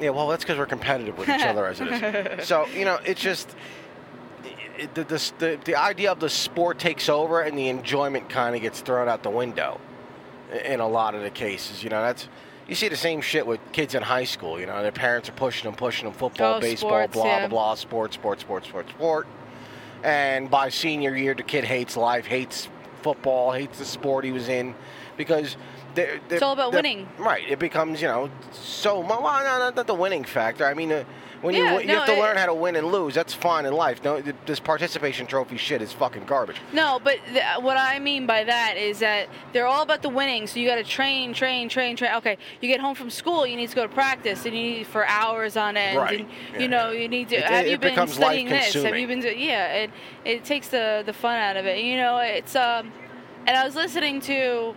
Yeah, 0.00 0.10
well, 0.10 0.28
that's 0.28 0.44
because 0.44 0.58
we're 0.58 0.66
competitive 0.66 1.18
with 1.18 1.28
each 1.28 1.42
other 1.42 1.66
as 1.66 1.80
it 1.80 1.88
is. 2.40 2.46
So 2.48 2.66
you 2.68 2.84
know, 2.84 2.98
it's 3.04 3.20
just 3.20 3.54
it, 4.76 4.94
the, 4.94 5.04
the 5.04 5.32
the 5.38 5.58
the 5.64 5.74
idea 5.74 6.12
of 6.12 6.20
the 6.20 6.28
sport 6.28 6.78
takes 6.78 7.08
over 7.08 7.40
and 7.40 7.58
the 7.58 7.68
enjoyment 7.68 8.28
kind 8.28 8.54
of 8.54 8.62
gets 8.62 8.80
thrown 8.80 9.08
out 9.08 9.22
the 9.22 9.30
window 9.30 9.80
in 10.64 10.80
a 10.80 10.86
lot 10.88 11.14
of 11.14 11.22
the 11.22 11.30
cases. 11.30 11.82
You 11.82 11.90
know, 11.90 12.00
that's 12.02 12.28
you 12.68 12.74
see 12.74 12.88
the 12.88 12.96
same 12.96 13.20
shit 13.20 13.46
with 13.46 13.60
kids 13.72 13.94
in 13.94 14.02
high 14.02 14.24
school. 14.24 14.60
You 14.60 14.66
know, 14.66 14.82
their 14.82 14.92
parents 14.92 15.28
are 15.28 15.32
pushing 15.32 15.64
them, 15.64 15.74
pushing 15.74 16.04
them, 16.04 16.14
football, 16.14 16.56
Oh, 16.56 16.60
baseball, 16.60 16.90
sports, 16.90 17.12
blah 17.14 17.24
yeah. 17.26 17.38
blah 17.40 17.48
blah, 17.48 17.74
sports, 17.74 18.14
sports, 18.14 18.42
sports, 18.42 18.68
sports, 18.68 18.90
sport. 18.90 19.26
And 20.04 20.48
by 20.48 20.68
senior 20.68 21.16
year, 21.16 21.34
the 21.34 21.42
kid 21.42 21.64
hates 21.64 21.96
life, 21.96 22.26
hates 22.26 22.68
football, 23.02 23.50
hates 23.52 23.78
the 23.78 23.84
sport 23.84 24.24
he 24.24 24.30
was 24.32 24.48
in, 24.48 24.74
because 25.16 25.56
they're- 25.98 26.20
It's 26.30 26.42
all 26.42 26.52
about 26.52 26.72
winning. 26.72 27.08
Right. 27.18 27.44
It 27.48 27.58
becomes, 27.58 28.00
you 28.02 28.08
know, 28.08 28.30
so 28.52 29.00
well, 29.00 29.20
no, 29.22 29.58
no, 29.58 29.70
not 29.70 29.86
the 29.86 29.94
winning 29.94 30.24
factor. 30.24 30.64
I 30.66 30.74
mean, 30.74 30.92
uh, 30.92 31.04
when 31.40 31.54
you 31.54 31.62
Yeah, 31.62 31.78
you 31.78 31.86
no, 31.86 31.94
have 31.98 32.06
to 32.06 32.14
it- 32.14 32.20
learn 32.20 32.36
how 32.36 32.46
to 32.46 32.54
win 32.54 32.74
and 32.74 32.90
lose. 32.90 33.14
That's 33.14 33.32
fine 33.32 33.64
in 33.64 33.72
life. 33.72 34.02
No, 34.02 34.20
this 34.44 34.58
participation 34.58 35.24
trophy 35.26 35.56
shit 35.56 35.80
is 35.82 35.92
fucking 35.92 36.24
garbage. 36.24 36.56
No, 36.72 37.00
but 37.02 37.18
th- 37.32 37.44
what 37.60 37.76
I 37.76 38.00
mean 38.00 38.26
by 38.26 38.42
that 38.42 38.76
is 38.76 38.98
that 38.98 39.28
they're 39.52 39.66
all 39.66 39.82
about 39.82 40.02
the 40.02 40.08
winning. 40.08 40.48
So 40.48 40.58
you 40.58 40.66
got 40.68 40.76
to 40.76 40.84
train, 40.84 41.32
train, 41.34 41.68
train, 41.68 41.94
train. 41.96 42.12
Okay, 42.16 42.38
you 42.60 42.68
get 42.68 42.80
home 42.80 42.96
from 42.96 43.08
school, 43.08 43.46
you 43.46 43.56
need 43.56 43.68
to 43.70 43.76
go 43.76 43.82
to 43.86 43.88
practice, 43.94 44.44
and 44.46 44.56
you 44.56 44.62
need 44.78 44.86
for 44.88 45.06
hours 45.06 45.56
on 45.56 45.76
end. 45.76 45.96
Right. 45.96 46.20
And 46.20 46.28
Yeah, 46.54 46.58
you 46.60 46.68
know, 46.68 46.90
yeah. 46.90 47.00
you 47.02 47.08
need 47.08 47.28
to. 47.28 47.36
It- 47.36 47.44
have 47.44 47.66
it 47.66 47.70
you 47.70 47.78
been 47.78 48.08
studying 48.08 48.48
this? 48.48 48.74
Have 48.74 48.98
you 48.98 49.06
been? 49.06 49.22
Yeah, 49.22 49.74
it 49.74 49.90
it 50.24 50.44
takes 50.44 50.68
the 50.68 51.02
the 51.06 51.12
fun 51.12 51.36
out 51.36 51.56
of 51.56 51.66
it. 51.66 51.78
You 51.84 51.96
know, 51.98 52.18
it's 52.18 52.56
um, 52.56 52.92
and 53.46 53.56
I 53.56 53.64
was 53.64 53.76
listening 53.76 54.20
to. 54.22 54.74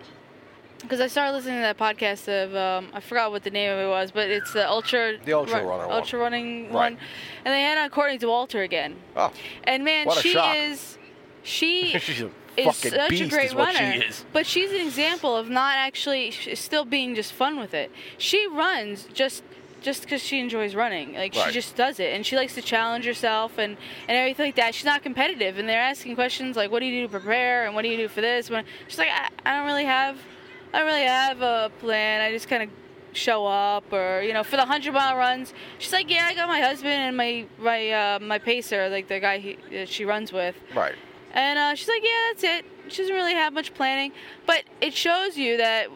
Because 0.82 1.00
I 1.00 1.08
started 1.08 1.34
listening 1.34 1.56
to 1.58 1.62
that 1.62 1.78
podcast 1.78 2.28
of 2.28 2.56
um, 2.56 2.90
I 2.94 3.00
forgot 3.00 3.32
what 3.32 3.44
the 3.44 3.50
name 3.52 3.72
of 3.72 3.80
it 3.80 3.88
was, 3.88 4.12
but 4.12 4.30
it's 4.30 4.52
the 4.54 4.68
ultra 4.68 5.18
The 5.24 5.34
Ultra 5.34 5.58
run- 5.60 5.68
Runner 5.68 5.88
one. 5.88 5.96
ultra 5.96 6.20
running 6.20 6.64
Right. 6.66 6.74
one, 6.74 6.98
and 7.46 7.54
they 7.54 7.62
had 7.62 7.78
on 7.78 7.90
Courtney 7.90 8.18
Dauwalter 8.18 8.64
again. 8.64 8.96
Oh, 9.16 9.32
And 9.64 9.84
man, 9.84 10.10
she 10.22 10.32
shock. 10.34 10.56
is 10.56 10.98
she 11.44 11.90
she's 12.00 12.22
a 12.22 12.30
is 12.58 12.76
such 12.76 13.10
beast, 13.10 13.24
a 13.24 13.28
great 13.30 13.54
runner. 13.54 13.94
she 13.94 14.00
is. 14.08 14.26
But 14.34 14.46
she's 14.46 14.72
an 14.72 14.82
example 14.82 15.36
of 15.38 15.50
not 15.50 15.76
actually 15.78 16.32
still 16.32 16.84
being 16.86 17.16
just 17.16 17.32
fun 17.32 17.60
with 17.60 17.74
it. 17.74 17.92
She 18.18 18.48
runs 18.48 19.08
just 19.14 19.44
just 19.82 20.04
because 20.04 20.22
she 20.22 20.40
enjoys 20.40 20.76
running. 20.76 21.14
Like 21.14 21.34
she 21.34 21.52
just 21.52 21.76
does 21.76 22.00
it, 22.00 22.14
and 22.14 22.26
she 22.26 22.36
likes 22.36 22.54
to 22.56 22.62
challenge 22.62 23.06
herself 23.06 23.58
and 23.58 23.78
and 24.08 24.18
everything 24.18 24.48
like 24.48 24.56
that. 24.56 24.76
She's 24.76 24.86
not 24.86 25.02
competitive, 25.04 25.58
and 25.58 25.70
they're 25.70 25.82
asking 25.82 26.16
questions 26.16 26.56
like, 26.58 26.70
"What 26.72 26.80
do 26.82 26.86
you 26.88 27.02
do 27.02 27.08
to 27.08 27.20
prepare?" 27.20 27.66
and 27.66 27.74
"What 27.76 27.84
do 27.84 27.88
you 27.88 27.98
do 27.98 28.08
for 28.08 28.22
this?" 28.22 28.50
When 28.50 28.64
she's 28.88 28.98
like, 29.00 29.10
"I, 29.10 29.30
I 29.46 29.58
don't 29.58 29.66
really 29.66 29.86
have, 29.86 30.18
I 30.74 30.80
don't 30.80 30.88
really 30.88 31.04
have 31.06 31.42
a 31.42 31.72
plan. 31.80 32.22
I 32.22 32.32
just 32.32 32.48
kind 32.48 32.64
of." 32.64 32.70
show 33.14 33.46
up 33.46 33.92
or 33.92 34.22
you 34.22 34.32
know 34.32 34.42
for 34.42 34.52
the 34.52 34.62
100 34.64 34.94
mile 34.94 35.18
runs 35.18 35.54
she's 35.80 35.92
like 35.92 36.10
yeah 36.10 36.28
i 36.28 36.34
got 36.34 36.48
my 36.48 36.62
husband 36.62 36.94
and 36.94 37.18
my 37.18 37.46
my 37.60 37.90
uh, 37.92 38.20
my 38.22 38.38
pacer 38.38 38.88
like 38.88 39.10
the 39.10 39.20
guy 39.20 39.38
he, 39.38 39.58
that 39.70 39.90
she 39.90 40.06
runs 40.06 40.32
with 40.32 40.56
Right. 40.74 40.96
and 41.34 41.60
uh, 41.60 41.76
she's 41.76 41.90
like, 41.90 42.02
yeah, 42.02 42.10
that's 42.30 42.44
it. 42.46 42.66
She 42.88 43.02
doesn't 43.02 43.14
really 43.14 43.34
have 43.34 43.52
much 43.52 43.74
planning, 43.74 44.14
but 44.46 44.64
it 44.80 44.94
shows 44.94 45.36
you 45.36 45.58
that 45.58 45.88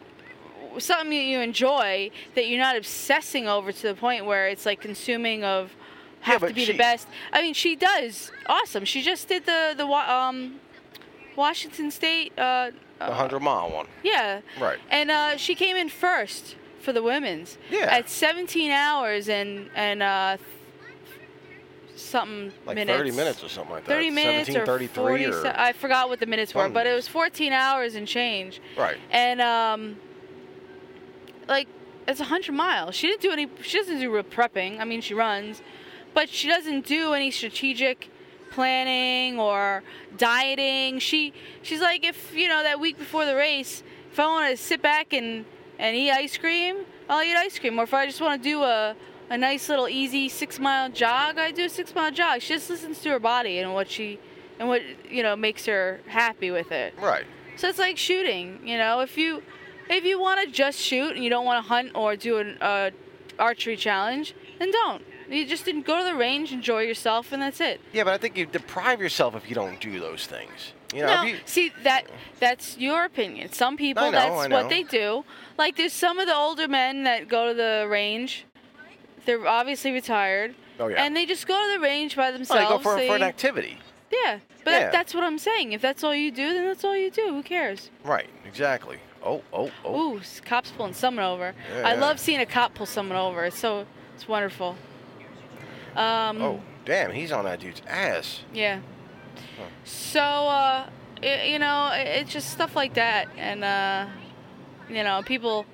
something 0.77 1.09
that 1.17 1.23
you 1.23 1.39
enjoy 1.39 2.11
that 2.35 2.47
you're 2.47 2.59
not 2.59 2.75
obsessing 2.75 3.47
over 3.47 3.71
to 3.71 3.81
the 3.81 3.95
point 3.95 4.25
where 4.25 4.49
it's 4.49 4.65
like 4.65 4.81
consuming 4.81 5.45
of 5.45 5.73
Yeah, 6.19 6.33
have 6.33 6.47
to 6.49 6.53
be 6.53 6.65
she- 6.65 6.73
the 6.73 6.77
best. 6.77 7.07
I 7.31 7.41
mean, 7.41 7.53
she 7.53 7.77
does 7.77 8.29
awesome. 8.47 8.83
She 8.83 9.01
just 9.01 9.29
did 9.29 9.45
the 9.45 9.73
the 9.77 9.85
um 9.87 10.59
Washington 11.37 11.91
State. 11.91 12.33
The 12.99 13.05
uh, 13.09 13.13
hundred 13.13 13.41
mile 13.41 13.69
one. 13.71 13.87
yeah, 14.03 14.41
Right. 14.59 14.77
and 14.89 15.11
uh, 15.11 15.37
she 15.37 15.53
came 15.55 15.75
in 15.75 15.89
first 15.89 16.55
for 16.79 16.93
the 16.93 17.03
women's. 17.03 17.57
Yeah. 17.69 17.87
At 17.91 18.09
17 18.09 18.71
hours 18.71 19.27
and 19.27 19.69
and 19.75 20.01
uh, 20.03 20.37
something 21.95 22.51
Like 22.65 22.75
minutes. 22.75 22.97
30 22.97 23.11
minutes 23.11 23.43
or 23.43 23.49
something 23.49 23.73
like 23.73 23.85
that. 23.85 23.91
30 23.91 24.09
minutes 24.11 24.49
or 24.49 24.59
1733 24.65 25.25
40 25.31 25.47
or 25.47 25.53
I 25.59 25.71
forgot 25.73 26.09
what 26.09 26.19
the 26.19 26.25
minutes 26.25 26.53
were, 26.53 26.69
but 26.69 26.85
it 26.85 26.93
was 26.93 27.07
14 27.07 27.53
hours 27.53 27.95
and 27.95 28.07
change. 28.07 28.61
right. 28.77 28.97
And 29.11 29.41
um 29.41 29.97
like 31.47 31.67
it's 32.07 32.19
a 32.19 32.23
100 32.23 32.53
miles. 32.53 32.95
She 32.95 33.07
didn't 33.07 33.21
do 33.21 33.31
any 33.31 33.47
she 33.61 33.77
doesn't 33.77 33.99
do 33.99 34.11
real 34.13 34.23
prepping. 34.23 34.79
I 34.79 34.85
mean, 34.85 35.01
she 35.01 35.13
runs, 35.13 35.61
but 36.13 36.29
she 36.29 36.47
doesn't 36.47 36.85
do 36.85 37.13
any 37.13 37.31
strategic 37.31 38.09
planning 38.51 39.39
or 39.39 39.83
dieting. 40.17 40.99
She 40.99 41.33
she's 41.61 41.81
like 41.81 42.03
if, 42.03 42.33
you 42.33 42.47
know, 42.47 42.63
that 42.63 42.79
week 42.79 42.97
before 42.97 43.25
the 43.25 43.35
race, 43.35 43.83
if 44.11 44.19
I 44.19 44.27
want 44.27 44.51
to 44.51 44.57
sit 44.57 44.81
back 44.81 45.13
and 45.13 45.45
and 45.77 45.95
eat 45.95 46.11
ice 46.11 46.37
cream, 46.37 46.85
I'll 47.09 47.23
eat 47.23 47.35
ice 47.35 47.59
cream. 47.59 47.79
Or 47.79 47.83
if 47.83 47.93
I 47.93 48.05
just 48.05 48.21
want 48.21 48.41
to 48.41 48.49
do 48.49 48.63
a 48.63 48.95
a 49.29 49.37
nice 49.37 49.69
little 49.69 49.89
easy 49.89 50.29
six 50.29 50.59
mile 50.59 50.89
jog, 50.89 51.37
I 51.37 51.51
do 51.51 51.65
a 51.65 51.69
six 51.69 51.93
mile 51.93 52.11
jog. 52.11 52.41
She 52.41 52.53
just 52.53 52.69
listens 52.69 52.99
to 53.01 53.09
her 53.09 53.19
body 53.19 53.59
and 53.59 53.73
what 53.73 53.89
she 53.89 54.19
and 54.59 54.67
what 54.67 54.81
you 55.09 55.23
know 55.23 55.35
makes 55.35 55.65
her 55.65 55.99
happy 56.07 56.51
with 56.51 56.71
it. 56.71 56.93
Right. 56.99 57.25
So 57.57 57.69
it's 57.69 57.79
like 57.79 57.97
shooting, 57.97 58.59
you 58.65 58.77
know. 58.77 58.99
If 58.99 59.17
you 59.17 59.41
if 59.89 60.03
you 60.03 60.19
want 60.19 60.41
to 60.41 60.51
just 60.51 60.79
shoot 60.79 61.15
and 61.15 61.23
you 61.23 61.29
don't 61.29 61.45
want 61.45 61.63
to 61.63 61.67
hunt 61.67 61.91
or 61.95 62.15
do 62.15 62.37
an 62.37 62.57
uh, 62.61 62.91
archery 63.39 63.77
challenge, 63.77 64.33
then 64.59 64.71
don't. 64.71 65.03
You 65.29 65.45
just 65.45 65.65
didn't 65.65 65.85
go 65.85 65.97
to 65.97 66.03
the 66.03 66.15
range, 66.15 66.51
enjoy 66.51 66.81
yourself, 66.81 67.31
and 67.31 67.41
that's 67.41 67.59
it. 67.61 67.81
Yeah, 67.93 68.03
but 68.03 68.13
I 68.13 68.17
think 68.17 68.37
you 68.37 68.45
deprive 68.45 69.01
yourself 69.01 69.35
if 69.35 69.49
you 69.49 69.55
don't 69.55 69.79
do 69.79 69.99
those 69.99 70.25
things. 70.25 70.73
You 70.93 71.01
know, 71.01 71.07
no, 71.07 71.23
you, 71.23 71.37
see 71.45 71.71
that 71.83 72.05
that's 72.39 72.77
your 72.77 73.05
opinion. 73.05 73.51
Some 73.51 73.75
people 73.75 74.03
know, 74.05 74.11
that's 74.11 74.49
what 74.49 74.69
they 74.69 74.83
do. 74.83 75.25
Like 75.57 75.75
there's 75.75 75.93
some 75.93 76.19
of 76.19 76.27
the 76.27 76.35
older 76.35 76.67
men 76.67 77.03
that 77.03 77.27
go 77.27 77.49
to 77.49 77.53
the 77.53 77.87
range. 77.89 78.45
They're 79.25 79.45
obviously 79.47 79.91
retired. 79.91 80.55
Oh, 80.79 80.87
yeah. 80.87 81.03
And 81.03 81.15
they 81.15 81.25
just 81.25 81.47
go 81.47 81.55
to 81.55 81.77
the 81.77 81.83
range 81.83 82.15
by 82.15 82.29
oh, 82.29 82.33
themselves. 82.33 82.61
they 82.61 82.67
go 82.67 82.77
for, 82.77 82.97
for 82.97 83.15
an 83.15 83.23
activity. 83.23 83.79
yeah, 84.11 84.39
but 84.63 84.71
Yeah. 84.71 84.91
that's 84.91 85.13
what 85.13 85.23
I'm 85.23 85.39
saying. 85.39 85.71
If 85.71 85.81
that's 85.81 86.03
all 86.03 86.15
you 86.15 86.31
do, 86.31 86.53
then 86.53 86.65
that's 86.65 86.83
all 86.83 86.95
you 86.95 87.09
do. 87.09 87.29
Who 87.29 87.43
cares? 87.43 87.89
Right. 88.03 88.29
Exactly. 88.45 88.99
Oh, 89.23 89.41
oh, 89.51 89.71
oh. 89.83 90.15
Ooh, 90.17 90.21
cops 90.45 90.71
pulling 90.71 90.93
someone 90.93 91.25
over. 91.25 91.55
Yeah, 91.73 91.87
I 91.87 91.93
yeah. 91.93 91.99
love 91.99 92.19
seeing 92.19 92.39
a 92.39 92.45
cop 92.45 92.75
pull 92.75 92.85
someone 92.85 93.17
over. 93.17 93.45
It's 93.45 93.57
so 93.57 93.85
it's 94.13 94.27
wonderful. 94.27 94.75
Um, 95.95 96.41
Oh, 96.41 96.61
damn, 96.85 97.11
he's 97.11 97.31
on 97.31 97.45
that 97.45 97.59
dude's 97.59 97.81
ass. 97.87 98.41
Yeah. 98.53 98.79
Huh. 99.57 99.63
So 99.83 100.19
uh, 100.21 100.89
i 101.23 101.43
you 101.45 101.59
know, 101.59 101.89
i- 101.91 101.99
it's 101.99 102.31
just 102.31 102.49
stuff 102.51 102.75
like 102.75 102.93
that, 102.95 103.27
and 103.37 103.63
uh, 103.63 104.07
you 104.89 105.03
know, 105.03 105.21
people 105.25 105.65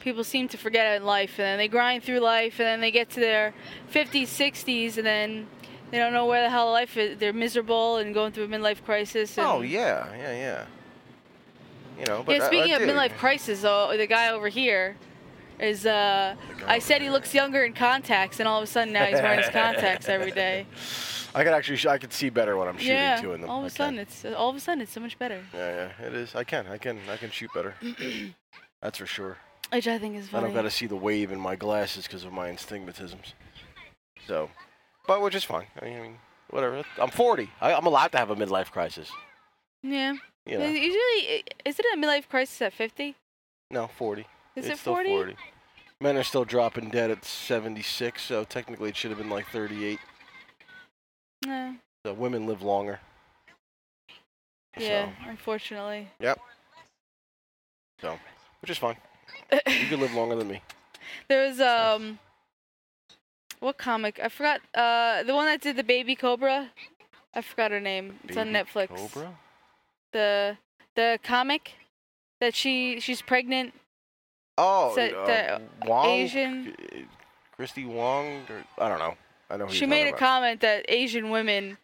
people 0.00 0.22
seem 0.24 0.48
to 0.48 0.56
forget 0.56 0.92
it 0.94 0.96
in 1.00 1.04
life, 1.04 1.32
and 1.38 1.44
then 1.44 1.58
they 1.58 1.68
grind 1.68 2.04
through 2.04 2.20
life, 2.20 2.58
and 2.60 2.66
then 2.66 2.80
they 2.80 2.90
get 2.92 3.10
to 3.10 3.20
their 3.20 3.52
50s, 3.92 4.28
60s, 4.28 4.96
and 4.96 5.04
then 5.06 5.46
they 5.90 5.98
don't 5.98 6.12
know 6.12 6.26
where 6.26 6.42
the 6.42 6.48
hell 6.50 6.70
life 6.70 6.96
is. 6.96 7.18
They're 7.18 7.32
miserable 7.32 7.96
and 7.96 8.14
going 8.14 8.32
through 8.32 8.44
a 8.44 8.48
midlife 8.48 8.84
crisis. 8.84 9.36
And, 9.36 9.46
Oh, 9.46 9.60
yeah, 9.60 10.06
yeah, 10.16 10.32
yeah. 10.32 10.64
You 11.98 12.06
know, 12.06 12.22
but 12.24 12.36
yeah, 12.36 12.46
speaking 12.46 12.72
uh, 12.72 12.76
of 12.76 12.80
dude, 12.82 12.90
midlife 12.90 13.16
crisis, 13.18 13.62
though, 13.62 13.92
the 13.96 14.06
guy 14.06 14.28
over 14.30 14.48
here 14.48 14.96
is. 15.60 15.86
Uh, 15.86 16.34
I 16.66 16.78
said 16.78 17.02
he 17.02 17.10
looks 17.10 17.34
younger 17.34 17.64
in 17.64 17.72
contacts, 17.72 18.38
and 18.40 18.48
all 18.48 18.58
of 18.58 18.64
a 18.64 18.66
sudden 18.66 18.92
now 18.92 19.04
he's 19.04 19.20
wearing 19.20 19.38
his 19.40 19.48
contacts 19.50 20.08
every 20.08 20.30
day. 20.30 20.66
I 21.34 21.44
can 21.44 21.52
actually, 21.52 21.76
sh- 21.76 21.86
I 21.86 21.98
can 21.98 22.10
see 22.10 22.30
better 22.30 22.56
when 22.56 22.68
I'm 22.68 22.78
shooting 22.78 22.94
yeah, 22.94 23.20
too 23.20 23.32
in 23.34 23.42
them. 23.42 23.50
all 23.50 23.60
of 23.60 23.66
a 23.66 23.70
sudden 23.70 23.98
it's 23.98 24.24
all 24.24 24.48
of 24.48 24.56
a 24.56 24.60
sudden 24.60 24.80
it's 24.80 24.92
so 24.92 25.00
much 25.00 25.18
better, 25.18 25.40
Yeah, 25.52 25.90
yeah, 26.00 26.06
it 26.06 26.14
is. 26.14 26.34
I 26.34 26.42
can, 26.42 26.66
I 26.66 26.78
can, 26.78 26.98
I 27.10 27.16
can 27.18 27.30
shoot 27.30 27.50
better. 27.54 27.74
That's 28.82 28.96
for 28.98 29.06
sure. 29.06 29.36
which 29.70 29.86
I 29.86 29.98
think 29.98 30.16
is 30.16 30.28
fine. 30.28 30.38
I 30.38 30.40
funny. 30.42 30.54
don't 30.54 30.62
got 30.64 30.70
to 30.70 30.74
see 30.74 30.86
the 30.86 30.96
wave 30.96 31.30
in 31.30 31.38
my 31.38 31.54
glasses 31.54 32.06
because 32.06 32.24
of 32.24 32.32
my 32.32 32.48
astigmatisms. 32.48 33.34
So, 34.26 34.50
but 35.06 35.20
which 35.20 35.34
is 35.34 35.44
fine. 35.44 35.66
I 35.80 35.84
mean, 35.84 35.98
I 35.98 36.02
mean, 36.02 36.18
whatever. 36.50 36.82
I'm 37.00 37.10
40. 37.10 37.50
I, 37.60 37.74
I'm 37.74 37.86
allowed 37.86 38.12
to 38.12 38.18
have 38.18 38.30
a 38.30 38.36
midlife 38.36 38.70
crisis. 38.70 39.10
yeah. 39.82 40.14
You 40.46 40.58
know, 40.58 40.66
Usually, 40.66 41.44
is 41.66 41.78
it 41.78 41.84
a 41.92 41.98
midlife 41.98 42.26
crisis 42.28 42.62
at 42.62 42.72
50? 42.72 43.14
no, 43.70 43.86
40. 43.86 44.24
Is 44.58 44.66
it's 44.66 44.74
it 44.74 44.80
still 44.80 44.94
40? 44.94 45.08
40. 45.10 45.36
Men 46.00 46.16
are 46.16 46.22
still 46.22 46.44
dropping 46.44 46.90
dead 46.90 47.10
at 47.10 47.24
76, 47.24 48.22
so 48.22 48.44
technically 48.44 48.90
it 48.90 48.96
should 48.96 49.10
have 49.10 49.18
been 49.18 49.30
like 49.30 49.46
38. 49.48 49.98
No. 51.46 51.74
So 52.04 52.12
women 52.12 52.46
live 52.46 52.62
longer. 52.62 53.00
Yeah, 54.78 55.10
unfortunately. 55.26 56.08
Yep. 56.20 56.38
so, 58.00 58.18
which 58.60 58.70
is 58.70 58.78
fine. 58.78 58.96
You 59.52 59.86
could 59.88 59.98
live 59.98 60.14
longer 60.14 60.36
than 60.36 60.48
me. 60.48 60.62
there 61.28 61.48
was 61.48 61.60
um, 61.60 62.18
what 63.60 63.78
comic? 63.78 64.20
I 64.22 64.28
forgot. 64.28 64.60
Uh, 64.74 65.22
the 65.22 65.34
one 65.34 65.46
that 65.46 65.60
did 65.60 65.76
the 65.76 65.84
Baby 65.84 66.14
Cobra. 66.14 66.70
I 67.34 67.42
forgot 67.42 67.70
her 67.70 67.80
name. 67.80 68.18
It's 68.24 68.36
on 68.36 68.52
Baby 68.52 68.58
Netflix. 68.58 68.88
Cobra? 68.88 69.34
The 70.12 70.58
the 70.94 71.18
comic 71.22 71.72
that 72.40 72.54
she 72.54 73.00
she's 73.00 73.22
pregnant. 73.22 73.74
Oh, 74.58 74.94
it 74.96 75.14
uh, 75.14 75.58
the 75.82 75.88
Wong? 75.88 76.06
Asian- 76.06 76.74
Christy 77.56 77.84
Wong? 77.86 78.42
Or, 78.50 78.64
I 78.84 78.88
don't 78.88 78.98
know. 78.98 79.14
I 79.50 79.56
know 79.56 79.66
who 79.66 79.72
She 79.72 79.86
made 79.86 80.04
a 80.06 80.08
about. 80.08 80.18
comment 80.18 80.60
that 80.60 80.84
Asian 80.88 81.30
women 81.30 81.78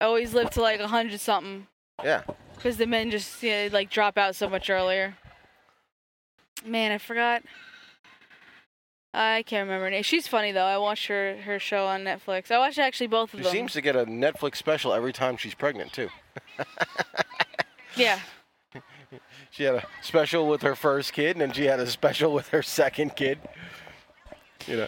always 0.00 0.34
live 0.34 0.50
to 0.50 0.60
like 0.62 0.80
a 0.80 0.88
hundred 0.88 1.18
something 1.20 1.66
Yeah. 2.04 2.22
because 2.56 2.76
the 2.76 2.86
men 2.86 3.10
just 3.10 3.42
you 3.42 3.50
know, 3.50 3.68
like 3.72 3.88
drop 3.88 4.18
out 4.18 4.34
so 4.36 4.48
much 4.48 4.68
earlier. 4.68 5.16
Man, 6.66 6.92
I 6.92 6.98
forgot. 6.98 7.42
I 9.14 9.42
can't 9.46 9.66
remember 9.66 9.84
her 9.86 9.90
name. 9.90 10.02
She's 10.02 10.26
funny 10.26 10.52
though. 10.52 10.64
I 10.64 10.78
watched 10.78 11.06
her 11.08 11.36
her 11.42 11.58
show 11.58 11.86
on 11.86 12.02
Netflix. 12.02 12.50
I 12.50 12.58
watched 12.58 12.78
actually 12.78 13.08
both 13.08 13.34
of 13.34 13.40
She 13.40 13.44
them. 13.44 13.52
She 13.52 13.58
seems 13.58 13.72
to 13.74 13.80
get 13.80 13.94
a 13.94 14.06
Netflix 14.06 14.56
special 14.56 14.92
every 14.92 15.12
time 15.12 15.36
she's 15.36 15.54
pregnant, 15.54 15.92
too. 15.92 16.08
yeah. 17.96 18.20
She 19.52 19.64
had 19.64 19.74
a 19.74 19.86
special 20.00 20.48
with 20.48 20.62
her 20.62 20.74
first 20.74 21.12
kid, 21.12 21.32
and 21.36 21.42
then 21.42 21.52
she 21.52 21.66
had 21.66 21.78
a 21.78 21.86
special 21.86 22.32
with 22.32 22.48
her 22.48 22.62
second 22.62 23.16
kid. 23.16 23.38
You 24.66 24.78
know, 24.78 24.86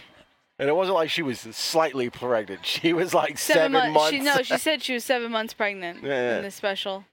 and 0.57 0.67
it 0.67 0.75
wasn't 0.75 0.95
like 0.95 1.11
she 1.11 1.21
was 1.21 1.39
slightly 1.39 2.09
pregnant. 2.09 2.65
She 2.65 2.91
was 2.91 3.13
like 3.13 3.37
seven, 3.37 3.73
mon- 3.73 3.93
months. 3.93 4.09
She 4.09 4.19
no, 4.21 4.41
she 4.41 4.57
said 4.57 4.81
she 4.81 4.95
was 4.95 5.03
seven 5.03 5.31
months 5.31 5.53
pregnant 5.53 6.01
Yeah, 6.01 6.09
yeah. 6.09 6.37
in 6.37 6.43
the 6.43 6.51
special. 6.51 7.05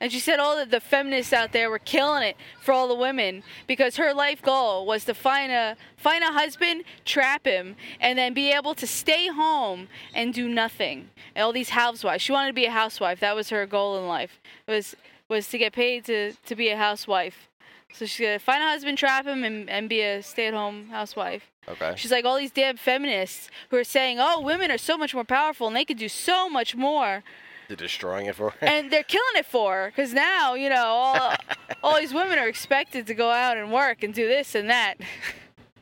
And 0.00 0.10
she 0.12 0.20
said 0.20 0.38
all 0.40 0.58
of 0.58 0.70
the 0.70 0.80
feminists 0.80 1.32
out 1.32 1.52
there 1.52 1.70
were 1.70 1.78
killing 1.78 2.22
it 2.22 2.36
for 2.60 2.72
all 2.72 2.86
the 2.88 2.94
women 2.94 3.42
because 3.66 3.96
her 3.96 4.12
life 4.12 4.40
goal 4.42 4.84
was 4.86 5.04
to 5.06 5.14
find 5.14 5.50
a 5.52 5.76
find 5.98 6.22
a 6.24 6.32
husband, 6.32 6.84
trap 7.04 7.46
him, 7.46 7.76
and 8.00 8.18
then 8.18 8.32
be 8.34 8.52
able 8.52 8.74
to 8.74 8.86
stay 8.86 9.28
home 9.28 9.88
and 10.14 10.32
do 10.32 10.48
nothing. 10.48 11.10
And 11.34 11.42
all 11.44 11.52
these 11.52 11.70
housewives. 11.70 12.22
She 12.22 12.32
wanted 12.32 12.48
to 12.48 12.54
be 12.54 12.66
a 12.66 12.70
housewife. 12.70 13.20
That 13.20 13.34
was 13.36 13.50
her 13.50 13.66
goal 13.66 13.98
in 13.98 14.06
life. 14.06 14.38
It 14.66 14.70
was 14.70 14.94
was 15.28 15.48
to 15.48 15.58
get 15.58 15.72
paid 15.72 16.04
to, 16.06 16.32
to 16.32 16.54
be 16.54 16.68
a 16.68 16.76
housewife. 16.76 17.48
So 17.92 18.04
she's 18.04 18.26
gonna 18.26 18.38
find 18.38 18.62
a 18.62 18.66
husband, 18.66 18.98
trap 18.98 19.26
him, 19.26 19.44
and, 19.44 19.70
and 19.70 19.88
be 19.88 20.02
a 20.02 20.22
stay 20.22 20.46
at 20.46 20.54
home 20.54 20.88
housewife. 20.88 21.50
Okay. 21.68 21.94
She's 21.96 22.10
like 22.10 22.24
all 22.24 22.36
these 22.36 22.50
damn 22.50 22.76
feminists 22.76 23.48
who 23.70 23.76
are 23.76 23.84
saying, 23.84 24.18
"Oh, 24.20 24.40
women 24.40 24.70
are 24.70 24.78
so 24.78 24.98
much 24.98 25.14
more 25.14 25.24
powerful 25.24 25.66
and 25.66 25.74
they 25.76 25.84
could 25.84 25.98
do 25.98 26.08
so 26.08 26.48
much 26.50 26.74
more." 26.76 27.22
They're 27.68 27.76
destroying 27.76 28.26
it 28.26 28.36
for 28.36 28.50
her. 28.50 28.56
and 28.66 28.92
they're 28.92 29.02
killing 29.02 29.24
it 29.36 29.46
for 29.46 29.72
her 29.74 29.86
because 29.88 30.12
now 30.12 30.54
you 30.54 30.68
know 30.68 30.84
all, 30.84 31.34
all 31.82 31.98
these 31.98 32.14
women 32.14 32.38
are 32.38 32.46
expected 32.48 33.06
to 33.08 33.14
go 33.14 33.30
out 33.30 33.56
and 33.56 33.72
work 33.72 34.02
and 34.04 34.14
do 34.14 34.28
this 34.28 34.54
and 34.54 34.70
that 34.70 34.94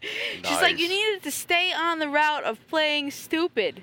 she's 0.00 0.62
like 0.62 0.78
you 0.78 0.88
needed 0.88 1.22
to 1.22 1.30
stay 1.30 1.72
on 1.74 1.98
the 1.98 2.08
route 2.08 2.44
of 2.44 2.58
playing 2.68 3.10
stupid 3.10 3.82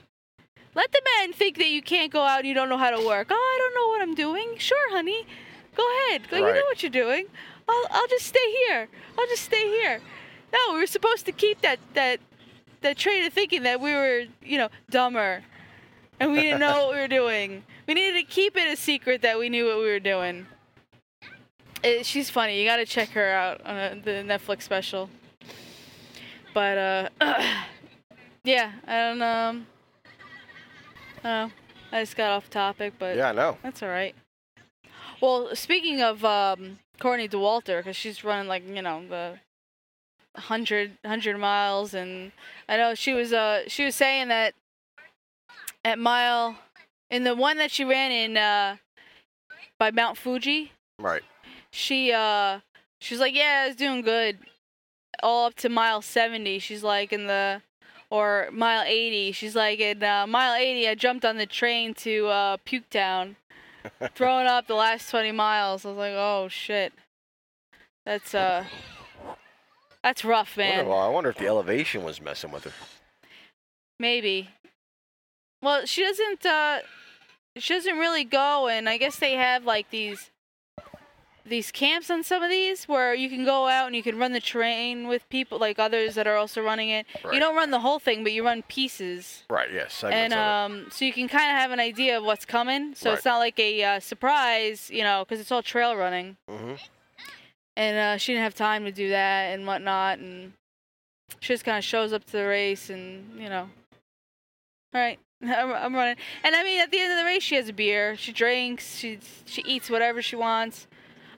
let 0.74 0.92
the 0.92 1.02
men 1.20 1.32
think 1.32 1.58
that 1.58 1.68
you 1.68 1.82
can't 1.82 2.12
go 2.12 2.22
out 2.24 2.40
and 2.40 2.48
you 2.48 2.56
don't 2.56 2.70
know 2.70 2.78
how 2.78 2.90
to 2.90 3.06
work 3.06 3.28
oh 3.30 3.36
i 3.36 3.58
don't 3.60 3.76
know 3.76 3.88
what 3.90 4.02
i'm 4.02 4.16
doing 4.16 4.56
sure 4.58 4.92
honey 4.92 5.28
go 5.76 5.86
ahead 6.10 6.28
go, 6.30 6.38
you 6.38 6.44
know 6.44 6.64
what 6.66 6.82
you're 6.84 6.90
doing 6.90 7.26
I'll, 7.68 7.88
I'll 7.92 8.08
just 8.08 8.26
stay 8.26 8.52
here 8.68 8.88
i'll 9.18 9.28
just 9.28 9.44
stay 9.44 9.68
here 9.68 10.02
no 10.52 10.74
we 10.74 10.80
were 10.80 10.88
supposed 10.88 11.26
to 11.26 11.32
keep 11.32 11.62
that 11.62 11.80
that 11.94 12.20
that 12.82 12.98
train 12.98 13.26
of 13.26 13.34
thinking 13.34 13.64
that 13.64 13.80
we 13.80 13.94
were 13.94 14.26
you 14.42 14.58
know 14.58 14.70
dumber 14.90 15.44
and 16.22 16.32
we 16.32 16.42
didn't 16.42 16.60
know 16.60 16.86
what 16.86 16.94
we 16.94 17.02
were 17.02 17.08
doing. 17.22 17.64
We 17.88 17.96
needed 17.96 18.20
to 18.20 18.24
keep 18.24 18.56
it 18.56 18.72
a 18.72 18.76
secret 18.76 19.24
that 19.24 19.40
we 19.40 19.50
knew 19.50 19.66
what 19.66 19.78
we 19.78 19.86
were 19.86 20.00
doing. 20.00 20.46
Eh, 21.84 22.04
she's 22.04 22.30
funny. 22.30 22.60
You 22.62 22.68
got 22.68 22.78
to 22.78 22.86
check 22.86 23.10
her 23.10 23.32
out 23.32 23.62
on 23.66 23.76
uh 23.76 23.96
the 24.04 24.12
Netflix 24.12 24.62
special. 24.62 25.10
But 26.54 26.78
uh, 26.78 27.10
yeah, 28.44 28.74
I 28.86 28.94
don't 28.94 29.22
um, 29.22 29.68
I 31.24 31.28
don't 31.28 31.48
know. 31.48 31.52
I 31.92 32.02
just 32.02 32.16
got 32.16 32.32
off 32.32 32.50
topic, 32.50 32.94
but 33.00 33.18
yeah, 33.18 33.30
I 33.30 33.32
know. 33.32 33.58
that's 33.64 33.82
all 33.82 33.90
right. 33.90 34.16
Well, 35.22 35.56
speaking 35.56 36.02
of 36.02 36.26
um, 36.26 36.80
Courtney 37.00 37.30
Dauwalter, 37.30 37.78
because 37.80 37.96
she's 37.96 38.24
running 38.24 38.48
like 38.48 38.68
you 38.68 38.82
know 38.82 39.04
the 39.08 39.40
100, 40.34 40.98
100 41.04 41.38
miles, 41.38 41.94
and 41.94 42.32
I 42.68 42.78
know 42.78 42.96
she 42.96 43.14
was 43.14 43.32
uh 43.32 43.64
she 43.68 43.86
was 43.86 43.96
saying 43.96 44.30
that 44.30 44.54
at 45.86 46.00
mile 46.00 46.58
in 47.10 47.24
the 47.24 47.36
one 47.36 47.58
that 47.58 47.72
she 47.72 47.84
ran 47.84 48.12
in 48.12 48.38
uh 48.38 48.78
by 49.78 49.92
Mount 49.92 50.18
Fuji, 50.18 50.72
Right. 51.00 51.22
she 51.72 52.12
uh 52.12 52.60
she's 53.00 53.20
like 53.20 53.36
yeah, 53.36 53.64
I 53.66 53.68
was 53.68 53.76
doing 53.76 54.02
good, 54.02 54.40
all 55.22 55.46
up 55.48 55.56
to 55.58 55.70
mile 55.70 56.02
seventy. 56.02 56.58
She's 56.58 56.84
like 56.84 57.14
in 57.14 57.28
the 57.28 57.62
or 58.10 58.50
mile 58.52 58.84
80. 58.86 59.32
She's 59.32 59.56
like, 59.56 59.80
in 59.80 60.04
uh, 60.04 60.28
mile 60.28 60.54
80, 60.54 60.90
I 60.90 60.96
jumped 60.96 61.24
on 61.24 61.38
the 61.38 61.46
train 61.46 61.94
to 61.94 62.28
uh, 62.28 62.58
Puke 62.66 62.90
Throwing 64.16 64.48
up 64.48 64.68
the 64.68 64.76
last 64.76 65.10
20 65.10 65.32
miles. 65.32 65.86
I 65.86 65.90
was 65.90 65.98
like, 65.98 66.14
oh 66.16 66.48
shit, 66.50 66.94
that's 68.06 68.34
uh, 68.34 68.66
that's 70.04 70.26
rough, 70.26 70.58
wonder, 70.58 70.78
man. 70.78 70.88
well, 70.88 71.00
I 71.00 71.10
wonder 71.10 71.30
if 71.30 71.38
the 71.38 71.48
elevation 71.48 72.04
was 72.04 72.22
messing 72.22 72.52
with 72.52 72.64
her. 72.66 72.74
Maybe. 74.00 74.50
Well, 75.62 75.86
she 75.86 76.04
doesn't. 76.04 76.46
Uh, 76.46 76.80
she 77.58 77.74
doesn't 77.74 77.98
really 77.98 78.24
go, 78.24 78.68
and 78.68 78.90
I 78.90 78.98
guess 78.98 79.18
they 79.18 79.34
have 79.34 79.66
like 79.66 79.90
these 79.90 80.32
these 81.46 81.72
camps 81.72 82.10
on 82.10 82.24
some 82.24 82.44
of 82.44 82.50
these 82.50 82.86
where 82.86 83.14
you 83.14 83.30
can 83.30 83.44
go 83.46 83.68
out 83.68 83.88
and 83.88 83.96
you 83.96 84.04
can 84.04 84.18
run 84.18 84.32
the 84.32 84.40
train 84.40 85.08
with 85.08 85.28
people 85.30 85.58
like 85.58 85.80
others 85.80 86.16
that 86.16 86.28
are 86.28 86.36
also 86.36 86.62
running 86.62 86.90
it. 86.90 87.06
Right. 87.24 87.34
You 87.34 87.40
don't 87.40 87.56
run 87.56 87.72
the 87.72 87.80
whole 87.80 88.00
thing, 88.00 88.24
but 88.24 88.32
you 88.32 88.44
run 88.46 88.64
pieces. 88.64 89.44
Right. 89.50 89.72
Yes. 89.72 90.04
and 90.04 90.34
um, 90.34 90.88
so 90.92 91.04
you 91.06 91.14
can 91.14 91.28
kind 91.28 91.50
of 91.52 91.58
have 91.58 91.72
an 91.72 91.80
idea 91.80 92.18
of 92.18 92.24
what's 92.24 92.46
coming. 92.46 92.94
So 92.96 93.14
it's 93.14 93.26
not 93.26 93.38
like 93.40 93.60
a 93.60 93.84
uh, 93.84 94.00
surprise, 94.00 94.90
you 94.92 95.04
know, 95.04 95.26
because 95.28 95.40
it's 95.42 95.52
all 95.52 95.64
trail 95.64 95.96
running. 95.96 96.38
Mhm. 96.50 96.80
And 97.78 97.98
uh, 97.98 98.18
she 98.18 98.34
didn't 98.34 98.44
have 98.44 98.54
time 98.56 98.84
to 98.86 98.92
do 98.92 99.10
that 99.10 99.54
and 99.54 99.66
whatnot, 99.66 100.20
and 100.20 100.52
she 101.40 101.54
just 101.54 101.64
kind 101.64 101.78
of 101.78 101.84
shows 101.86 102.12
up 102.12 102.26
to 102.26 102.32
the 102.34 102.46
race, 102.46 102.90
and 102.90 103.40
you 103.40 103.48
know, 103.48 103.70
all 104.94 105.02
right, 105.02 105.18
I'm, 105.42 105.72
I'm 105.72 105.96
running. 105.96 106.18
And 106.44 106.54
I 106.54 106.64
mean, 106.66 106.82
at 106.82 106.92
the 106.92 107.00
end 107.00 107.14
of 107.14 107.18
the 107.18 107.24
race, 107.24 107.42
she 107.44 107.56
has 107.56 107.70
a 107.70 107.74
beer, 107.74 108.18
she 108.18 108.34
drinks, 108.34 108.98
she 108.98 109.20
she 109.46 109.62
eats 109.64 109.90
whatever 109.90 110.22
she 110.22 110.36
wants. 110.36 110.86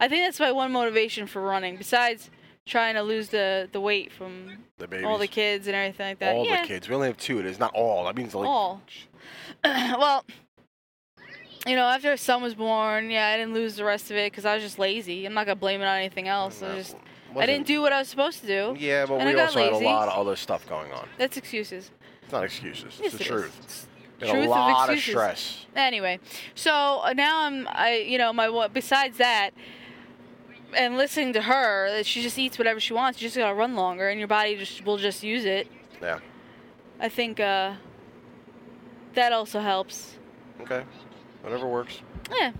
I 0.04 0.10
think 0.10 0.26
that's 0.26 0.40
my 0.42 0.52
one 0.52 0.74
motivation 0.74 1.28
for 1.28 1.42
running, 1.42 1.78
besides 1.78 2.30
trying 2.66 2.96
to 2.96 3.04
lose 3.04 3.30
the 3.30 3.70
the 3.72 3.80
weight 3.80 4.12
from 4.12 4.58
the 4.78 4.86
babies. 4.86 5.06
all 5.06 5.18
the 5.18 5.28
kids 5.28 5.66
and 5.66 5.78
everything 5.78 6.08
like 6.10 6.20
that. 6.20 6.36
All 6.36 6.46
yeah. 6.46 6.62
the 6.62 6.68
kids. 6.68 6.90
We 6.90 6.96
only 6.96 7.08
have 7.08 7.16
two. 7.16 7.40
It 7.40 7.46
is 7.46 7.58
not 7.58 7.74
all. 7.74 8.04
That 8.04 8.18
means 8.18 8.36
like. 8.36 8.46
all. 8.46 8.82
well, 9.64 10.26
you 11.66 11.78
know, 11.78 11.86
after 11.86 12.18
son 12.18 12.44
was 12.44 12.54
born, 12.54 13.12
yeah, 13.12 13.28
I 13.28 13.38
didn't 13.38 13.54
lose 13.54 13.78
the 13.78 13.86
rest 13.86 14.12
of 14.12 14.18
it 14.18 14.30
because 14.30 14.44
I 14.44 14.56
was 14.56 14.62
just 14.62 14.78
lazy. 14.78 15.26
I'm 15.26 15.34
not 15.34 15.46
gonna 15.46 15.56
blame 15.56 15.80
it 15.80 15.86
on 15.86 15.96
anything 15.96 16.28
else. 16.28 16.62
I 16.62 16.76
just 16.76 16.98
I 17.34 17.46
didn't 17.46 17.66
do 17.66 17.82
what 17.82 17.94
I 17.94 18.00
was 18.00 18.10
supposed 18.10 18.42
to 18.42 18.48
do. 18.48 18.76
Yeah, 18.78 19.06
but 19.06 19.26
we 19.26 19.40
also 19.40 19.64
had 19.64 19.72
lazy. 19.72 19.86
a 19.86 19.88
lot 19.88 20.10
of 20.10 20.20
other 20.20 20.36
stuff 20.36 20.68
going 20.68 20.92
on. 20.92 21.08
That's 21.18 21.38
excuses. 21.38 21.92
It's 22.24 22.32
not 22.34 22.44
excuses. 22.44 23.00
Yes, 23.00 23.14
it's 23.14 23.16
the 23.16 23.20
it 23.20 23.22
is. 23.22 23.28
truth. 23.28 23.60
It's 23.64 23.88
truth 24.20 24.34
a 24.34 24.40
of 24.44 24.50
lot 24.50 24.90
of, 24.90 24.96
excuses. 24.96 25.12
stress. 25.12 25.66
Anyway, 25.78 26.20
so 26.56 27.02
uh, 27.04 27.14
now 27.14 27.46
I'm, 27.46 27.70
I, 27.70 28.06
you 28.08 28.18
know, 28.18 28.34
my 28.34 28.68
besides 28.68 29.18
that, 29.18 29.52
and 30.76 30.98
listening 30.98 31.34
to 31.34 31.42
her, 31.42 32.04
she 32.04 32.22
just 32.22 32.38
eats 32.38 32.58
whatever 32.58 32.80
she 32.80 32.94
wants. 32.94 33.22
You 33.22 33.28
just 33.28 33.38
gotta 33.38 33.54
run 33.54 33.76
longer, 33.76 34.10
and 34.10 34.20
your 34.20 34.28
body 34.28 34.56
just 34.58 34.86
will 34.86 34.98
just 34.98 35.24
use 35.24 35.46
it. 35.46 35.68
Yeah. 36.02 36.20
I 37.00 37.10
think 37.10 37.40
uh, 37.40 37.74
that 39.16 39.34
also 39.34 39.60
helps. 39.60 40.18
Okay. 40.62 40.84
Whatever 41.42 41.68
works. 41.68 42.02
Yeah. 42.40 42.52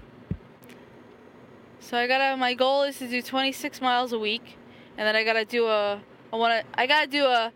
So 1.80 1.98
I 1.98 2.08
gotta. 2.08 2.38
My 2.38 2.54
goal 2.54 2.84
is 2.84 2.98
to 3.00 3.08
do 3.08 3.22
26 3.22 3.82
miles 3.82 4.14
a 4.14 4.20
week, 4.20 4.58
and 4.98 5.08
then 5.08 5.16
I 5.16 5.24
gotta 5.24 5.46
do 5.46 5.68
a. 5.68 6.02
I 6.32 6.36
wanna. 6.36 6.64
I 6.76 6.88
gotta 6.88 7.08
do 7.08 7.26
a. 7.26 7.52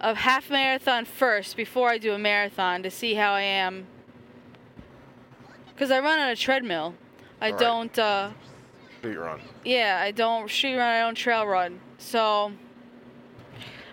A 0.00 0.14
half 0.14 0.48
marathon 0.48 1.04
first 1.04 1.56
before 1.56 1.88
I 1.90 1.98
do 1.98 2.12
a 2.12 2.18
marathon 2.18 2.84
to 2.84 2.90
see 2.90 3.14
how 3.14 3.32
I 3.32 3.40
am. 3.40 3.88
Cause 5.76 5.90
I 5.90 5.98
run 5.98 6.20
on 6.20 6.28
a 6.28 6.36
treadmill. 6.36 6.94
I 7.40 7.50
Right. 7.50 7.58
don't. 7.58 7.98
Uh, 7.98 8.30
Street 8.98 9.16
run. 9.16 9.40
yeah, 9.64 10.00
I 10.02 10.10
don't 10.10 10.50
street 10.50 10.76
run. 10.76 10.88
I 10.88 11.00
don't 11.00 11.14
trail 11.14 11.46
run. 11.46 11.80
So. 11.98 12.52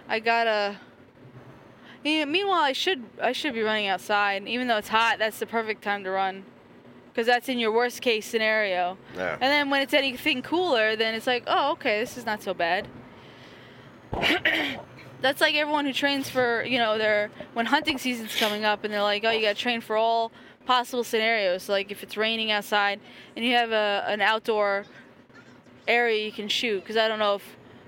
I 0.08 0.20
gotta. 0.20 0.78
Yeah, 2.04 2.26
meanwhile, 2.26 2.62
I 2.62 2.74
should 2.74 3.04
I 3.22 3.32
should 3.32 3.54
be 3.54 3.62
running 3.62 3.88
outside. 3.88 4.48
Even 4.48 4.68
though 4.68 4.78
it's 4.78 4.90
hot, 4.90 5.18
that's 5.18 5.40
the 5.40 5.46
perfect 5.46 5.84
time 5.84 6.04
to 6.04 6.12
run. 6.12 6.46
Because 7.12 7.26
that's 7.28 7.50
in 7.50 7.58
your 7.58 7.72
worst 7.72 8.02
case 8.02 8.26
scenario. 8.26 8.98
Yeah. 9.16 9.34
And 9.34 9.42
then 9.42 9.70
when 9.70 9.82
it's 9.82 9.94
anything 9.94 10.42
cooler, 10.42 10.96
then 10.96 11.16
it's 11.16 11.26
like, 11.26 11.44
oh, 11.48 11.72
okay, 11.72 12.00
this 12.00 12.18
is 12.18 12.26
not 12.26 12.44
so 12.44 12.54
bad. 12.54 12.88
that's 15.22 15.40
like 15.40 15.56
everyone 15.56 15.86
who 15.86 15.94
trains 15.94 16.30
for, 16.30 16.64
you 16.66 16.78
know, 16.78 16.98
their 16.98 17.32
when 17.54 17.66
hunting 17.66 17.98
season's 17.98 18.36
coming 18.36 18.66
up, 18.66 18.84
and 18.84 18.94
they're 18.94 19.02
like, 19.02 19.24
oh, 19.24 19.32
you 19.32 19.42
got 19.42 19.56
to 19.56 19.62
train 19.62 19.82
for 19.82 19.96
all 19.96 20.32
possible 20.66 21.04
scenarios. 21.04 21.70
Like 21.70 21.92
if 21.92 22.04
it's 22.04 22.18
raining 22.18 22.52
outside, 22.52 23.00
and 23.36 23.46
you 23.46 23.54
have 23.56 23.72
a 23.72 24.06
an 24.08 24.22
outdoor 24.22 24.86
area 25.88 26.26
you 26.26 26.32
can 26.32 26.48
shoot. 26.48 26.80
Because 26.82 26.98
I 26.98 27.08
don't 27.08 27.20
know 27.20 27.36
if 27.36 27.44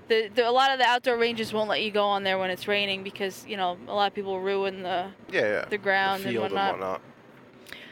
the, 0.08 0.28
the 0.34 0.48
a 0.48 0.50
lot 0.52 0.70
of 0.70 0.78
the 0.78 0.84
outdoor 0.84 1.16
ranges 1.18 1.52
won't 1.52 1.68
let 1.68 1.82
you 1.82 1.90
go 1.90 2.04
on 2.04 2.24
there 2.24 2.38
when 2.38 2.50
it's 2.50 2.66
raining 2.68 3.02
because 3.02 3.44
you 3.46 3.56
know 3.56 3.76
a 3.88 3.94
lot 3.94 4.06
of 4.06 4.14
people 4.14 4.40
ruin 4.40 4.82
the 4.82 5.08
Yeah, 5.30 5.40
yeah. 5.40 5.64
the 5.68 5.78
ground 5.78 6.22
and 6.24 6.32
field 6.32 6.44
whatnot. 6.44 6.72
and 6.74 6.80
whatnot. 6.80 7.00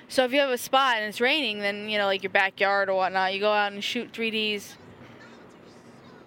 so 0.08 0.24
if 0.24 0.32
you 0.32 0.40
have 0.40 0.50
a 0.50 0.58
spot 0.58 0.96
and 0.98 1.06
it's 1.06 1.20
raining, 1.20 1.58
then 1.60 1.88
you 1.88 1.98
know, 1.98 2.06
like 2.06 2.22
your 2.22 2.30
backyard 2.30 2.88
or 2.88 2.94
whatnot, 2.94 3.34
you 3.34 3.40
go 3.40 3.52
out 3.52 3.72
and 3.72 3.82
shoot 3.84 4.12
3ds 4.12 4.74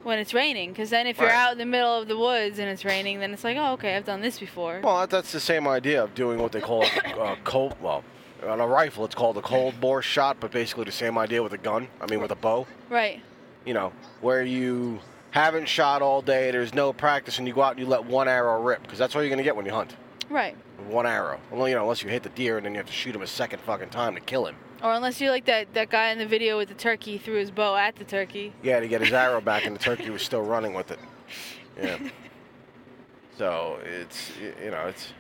when 0.04 0.20
it's 0.20 0.34
raining. 0.34 0.70
Because 0.72 0.90
then 0.92 1.08
if 1.08 1.18
you're 1.20 1.30
out 1.30 1.54
in 1.54 1.58
the 1.58 1.66
middle 1.66 1.94
of 2.00 2.08
the 2.08 2.18
woods 2.18 2.60
and 2.60 2.70
it's 2.70 2.86
raining, 2.86 3.20
then 3.20 3.34
it's 3.34 3.44
like, 3.44 3.58
oh, 3.58 3.74
okay, 3.74 3.96
I've 3.96 4.06
done 4.06 4.22
this 4.22 4.40
before. 4.40 4.82
Well, 4.84 5.08
that's 5.08 5.32
the 5.32 5.40
same 5.40 5.68
idea 5.68 6.04
of 6.04 6.14
doing 6.14 6.40
what 6.40 6.52
they 6.52 6.62
call 6.62 6.84
uh, 7.20 7.36
cold. 7.44 7.76
Well, 7.82 8.04
on 8.48 8.60
a 8.60 8.68
rifle, 8.68 9.06
it's 9.06 9.16
called 9.16 9.38
a 9.38 9.42
cold 9.42 9.80
bore 9.80 10.02
shot, 10.02 10.38
but 10.40 10.52
basically 10.52 10.86
the 10.86 10.92
same 10.92 11.18
idea 11.18 11.44
with 11.44 11.54
a 11.54 11.58
gun. 11.58 11.88
I 12.02 12.08
mean, 12.08 12.22
with 12.22 12.32
a 12.32 12.36
bow. 12.36 12.68
Right. 12.90 13.22
You 13.66 13.74
know, 13.74 13.92
where 14.22 14.44
you 14.44 15.00
haven't 15.32 15.68
shot 15.68 16.02
all 16.02 16.22
day, 16.22 16.52
there's 16.52 16.74
no 16.74 16.94
practice, 16.94 17.38
and 17.38 17.48
you 17.48 17.54
go 17.54 17.62
out 17.62 17.72
and 17.72 17.80
you 17.80 17.86
let 17.86 18.06
one 18.06 18.28
arrow 18.28 18.62
rip, 18.62 18.82
because 18.84 18.98
that's 18.98 19.16
all 19.16 19.22
you're 19.22 19.30
gonna 19.30 19.44
get 19.44 19.56
when 19.56 19.66
you 19.66 19.72
hunt. 19.72 19.96
Right. 20.30 20.56
One 20.88 21.06
arrow. 21.06 21.40
Well, 21.52 21.68
you 21.68 21.76
know, 21.76 21.84
unless 21.84 22.04
you 22.04 22.10
hit 22.10 22.24
the 22.24 22.30
deer 22.30 22.58
and 22.58 22.66
then 22.66 22.74
you 22.74 22.78
have 22.78 22.88
to 22.88 22.94
shoot 22.94 23.16
him 23.16 23.22
a 23.22 23.28
second 23.28 23.60
fucking 23.62 23.90
time 23.90 24.16
to 24.16 24.22
kill 24.22 24.46
him. 24.46 24.56
Or 24.82 24.94
unless 24.94 25.20
you're 25.20 25.32
like 25.32 25.46
that, 25.46 25.74
that 25.74 25.90
guy 25.90 26.10
in 26.12 26.20
the 26.20 26.26
video 26.26 26.58
with 26.58 26.70
the 26.70 26.76
turkey 26.76 27.18
threw 27.18 27.36
his 27.36 27.52
bow 27.52 27.76
at 27.76 27.98
the 27.98 28.06
turkey. 28.06 28.54
Yeah, 28.64 28.80
to 28.80 28.88
get 28.88 29.02
his 29.02 29.12
arrow 29.12 29.42
back, 29.42 29.66
and 29.66 29.76
the 29.76 29.80
turkey 29.80 30.10
was 30.10 30.22
still 30.22 30.42
running 30.42 30.74
with 30.74 30.92
it. 30.92 31.00
Yeah. 31.78 31.98
So 33.40 33.80
it's 33.86 34.32
you 34.62 34.70
know 34.70 34.92
it's 34.92 35.14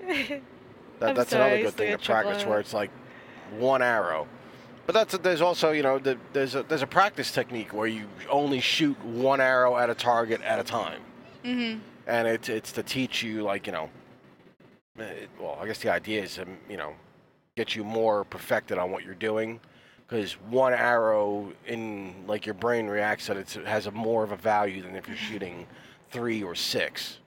that, 1.00 1.14
that's 1.14 1.30
sorry, 1.30 1.44
another 1.44 1.62
good 1.62 1.74
thing 1.74 1.96
to 1.98 2.04
practice 2.04 2.42
at 2.42 2.48
where 2.48 2.60
it's 2.60 2.72
like 2.74 2.90
one 3.58 3.82
arrow, 3.82 4.26
But 4.86 4.92
that's 4.94 5.16
there's 5.18 5.40
also 5.40 5.70
you 5.72 5.82
know 5.82 5.98
the, 5.98 6.18
there's 6.32 6.54
a 6.54 6.62
there's 6.62 6.82
a 6.82 6.86
practice 6.86 7.30
technique 7.30 7.72
where 7.72 7.86
you 7.86 8.06
only 8.30 8.60
shoot 8.60 8.96
one 9.04 9.40
arrow 9.40 9.76
at 9.76 9.90
a 9.90 9.94
target 9.94 10.40
at 10.42 10.58
a 10.58 10.64
time, 10.64 11.00
Mhm. 11.44 11.80
and 12.06 12.28
it's 12.28 12.48
it's 12.48 12.72
to 12.72 12.82
teach 12.82 13.22
you 13.22 13.42
like 13.42 13.66
you 13.66 13.72
know. 13.72 13.90
eh, 14.98 15.26
Well, 15.40 15.58
I 15.60 15.66
guess 15.66 15.78
the 15.78 15.90
idea 15.92 16.22
is 16.22 16.34
to 16.36 16.46
you 16.68 16.76
know 16.76 16.94
get 17.56 17.74
you 17.76 17.84
more 17.84 18.24
perfected 18.24 18.78
on 18.78 18.90
what 18.90 19.04
you're 19.04 19.14
doing, 19.14 19.60
because 20.06 20.32
one 20.50 20.72
arrow 20.74 21.52
in 21.66 22.14
like 22.26 22.44
your 22.46 22.54
brain 22.54 22.86
reacts 22.88 23.26
that 23.28 23.36
it's, 23.36 23.56
it 23.56 23.66
has 23.66 23.86
a 23.86 23.90
more 23.90 24.24
of 24.24 24.32
a 24.32 24.36
value 24.36 24.82
than 24.82 24.96
if 24.96 25.06
you're 25.08 25.16
shooting 25.16 25.66
three 26.10 26.42
or 26.42 26.54
six. 26.54 27.18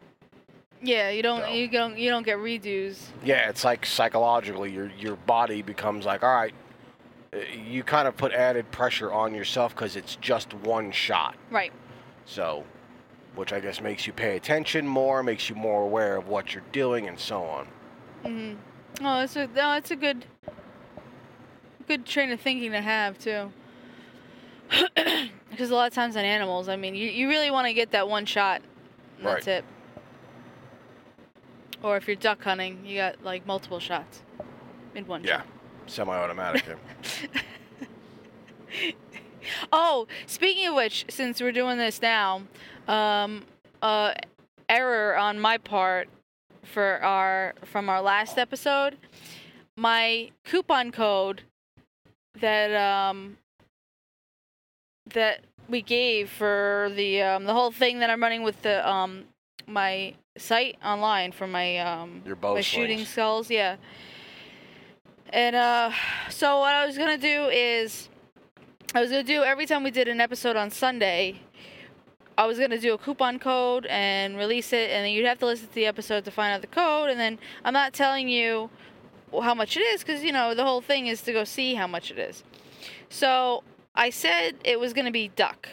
Yeah, 0.82 1.10
you 1.10 1.24
don't 1.24 1.42
So- 1.42 1.50
you 1.54 1.68
don't 1.68 1.98
you 1.98 2.10
don't 2.10 2.24
get 2.24 2.38
redos. 2.38 2.98
Yeah, 3.24 3.50
it's 3.50 3.64
like 3.64 3.86
psychologically, 3.86 4.72
your 4.72 4.92
your 4.98 5.16
body 5.16 5.62
becomes 5.62 6.06
like, 6.06 6.24
all 6.24 6.34
right, 6.36 6.54
uh, 7.34 7.38
you 7.68 7.84
kind 7.84 8.08
of 8.08 8.16
put 8.16 8.32
added 8.32 8.70
pressure 8.72 9.12
on 9.12 9.34
yourself 9.34 9.74
because 9.76 9.96
it's 9.96 10.16
just 10.18 10.54
one 10.54 10.92
shot. 10.92 11.36
Right. 11.50 11.72
So, 12.26 12.64
which 13.36 13.54
I 13.54 13.60
guess 13.60 13.82
makes 13.82 14.06
you 14.06 14.14
pay 14.14 14.36
attention 14.36 14.86
more, 14.88 15.24
makes 15.24 15.50
you 15.50 15.56
more 15.56 15.82
aware 15.84 16.16
of 16.16 16.28
what 16.28 16.54
you're 16.54 16.64
doing, 16.72 17.08
and 17.08 17.20
so 17.20 17.44
on. 17.44 17.68
Mhm. 18.24 18.58
Oh, 19.02 19.22
it's 19.22 19.36
a 19.36 19.48
no, 19.48 19.74
it's 19.74 19.92
a 19.92 19.96
good 19.96 20.26
good 21.88 22.06
train 22.06 22.32
of 22.32 22.40
thinking 22.42 22.72
to 22.72 22.82
have 22.82 23.18
too. 23.18 23.52
Because 25.50 25.72
a 25.72 25.76
lot 25.76 25.88
of 25.88 25.94
times 25.94 26.16
on 26.16 26.24
animals, 26.24 26.70
I 26.70 26.76
mean, 26.76 26.94
you, 26.94 27.10
you 27.10 27.28
really 27.30 27.50
want 27.50 27.66
to 27.66 27.74
get 27.74 27.92
that 27.92 28.08
one 28.08 28.26
shot. 28.26 28.62
And 29.18 29.26
That's 29.26 29.48
it. 29.48 29.66
Or 31.84 31.98
if 31.98 32.08
you're 32.08 32.16
duck 32.16 32.44
hunting, 32.44 32.86
you 32.86 32.98
got 32.98 33.24
like 33.24 33.46
multiple 33.46 33.80
shots 33.80 34.22
in 34.96 35.06
one 35.06 35.24
Yeah, 35.24 35.38
shot. 35.38 35.46
semi-automatic. 35.88 36.64
yeah. 36.68 38.92
Oh, 39.72 40.08
speaking 40.26 40.68
of 40.68 40.76
which, 40.76 41.06
since 41.10 41.40
we're 41.40 41.54
doing 41.54 41.78
this 41.78 42.02
now, 42.02 42.42
um, 42.88 43.46
uh, 43.82 44.14
error 44.68 45.16
on 45.18 45.40
my 45.40 45.58
part 45.58 46.10
for 46.64 47.02
our 47.02 47.54
from 47.64 47.88
our 47.88 48.02
last 48.02 48.38
episode, 48.38 48.98
my 49.78 50.32
coupon 50.44 50.92
code 50.92 51.44
that 52.42 52.76
um 52.76 53.38
that 55.14 55.46
we 55.70 55.82
gave 55.82 56.30
for 56.30 56.92
the 56.94 57.22
um 57.22 57.46
the 57.46 57.54
whole 57.54 57.72
thing 57.72 58.00
that 58.00 58.10
I'm 58.10 58.22
running 58.22 58.44
with 58.44 58.62
the 58.64 58.86
um 58.88 59.26
my 59.68 60.14
site 60.38 60.78
online 60.84 61.32
for 61.32 61.46
my 61.46 61.78
um 61.80 62.22
Your 62.26 62.36
bow 62.36 62.56
my 62.56 62.62
shooting 62.62 62.98
slings. 62.98 63.10
skulls, 63.10 63.52
yeah. 63.52 63.76
And 65.30 65.56
uh, 65.56 65.92
so 66.30 66.60
what 66.60 66.74
I 66.74 66.86
was 66.86 66.98
gonna 66.98 67.18
do 67.18 67.48
is, 67.52 68.10
I 68.96 69.02
was 69.02 69.10
gonna 69.10 69.24
do 69.24 69.44
every 69.44 69.66
time 69.66 69.84
we 69.84 69.92
did 69.92 70.08
an 70.08 70.22
episode 70.22 70.56
on 70.56 70.72
Sunday, 70.72 71.42
I 72.38 72.46
was 72.46 72.58
gonna 72.58 72.80
do 72.80 72.94
a 72.94 72.98
coupon 72.98 73.40
code 73.40 73.86
and 73.88 74.38
release 74.38 74.72
it, 74.72 74.90
and 74.90 75.06
then 75.06 75.12
you'd 75.12 75.26
have 75.26 75.40
to 75.40 75.46
listen 75.46 75.68
to 75.68 75.76
the 75.76 75.86
episode 75.86 76.24
to 76.26 76.32
find 76.32 76.54
out 76.54 76.62
the 76.62 76.68
code. 76.68 77.10
And 77.10 77.20
then 77.20 77.40
I'm 77.66 77.74
not 77.74 77.94
telling 77.94 78.30
you 78.30 78.70
how 79.34 79.54
much 79.54 79.76
it 79.76 79.82
is 79.82 80.02
because 80.02 80.24
you 80.24 80.32
know 80.32 80.56
the 80.56 80.64
whole 80.64 80.82
thing 80.82 81.08
is 81.08 81.22
to 81.24 81.34
go 81.34 81.44
see 81.44 81.74
how 81.76 81.88
much 81.88 82.10
it 82.10 82.18
is. 82.18 82.44
So 83.10 83.64
I 83.96 84.10
said 84.12 84.56
it 84.64 84.80
was 84.80 84.94
gonna 84.94 85.12
be 85.12 85.28
duck. 85.30 85.68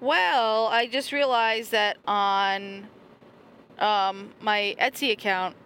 Well, 0.00 0.66
I 0.66 0.86
just 0.86 1.12
realized 1.12 1.72
that 1.72 1.98
on 2.06 2.86
um, 3.78 4.32
my 4.40 4.76
Etsy 4.80 5.12
account, 5.12 5.56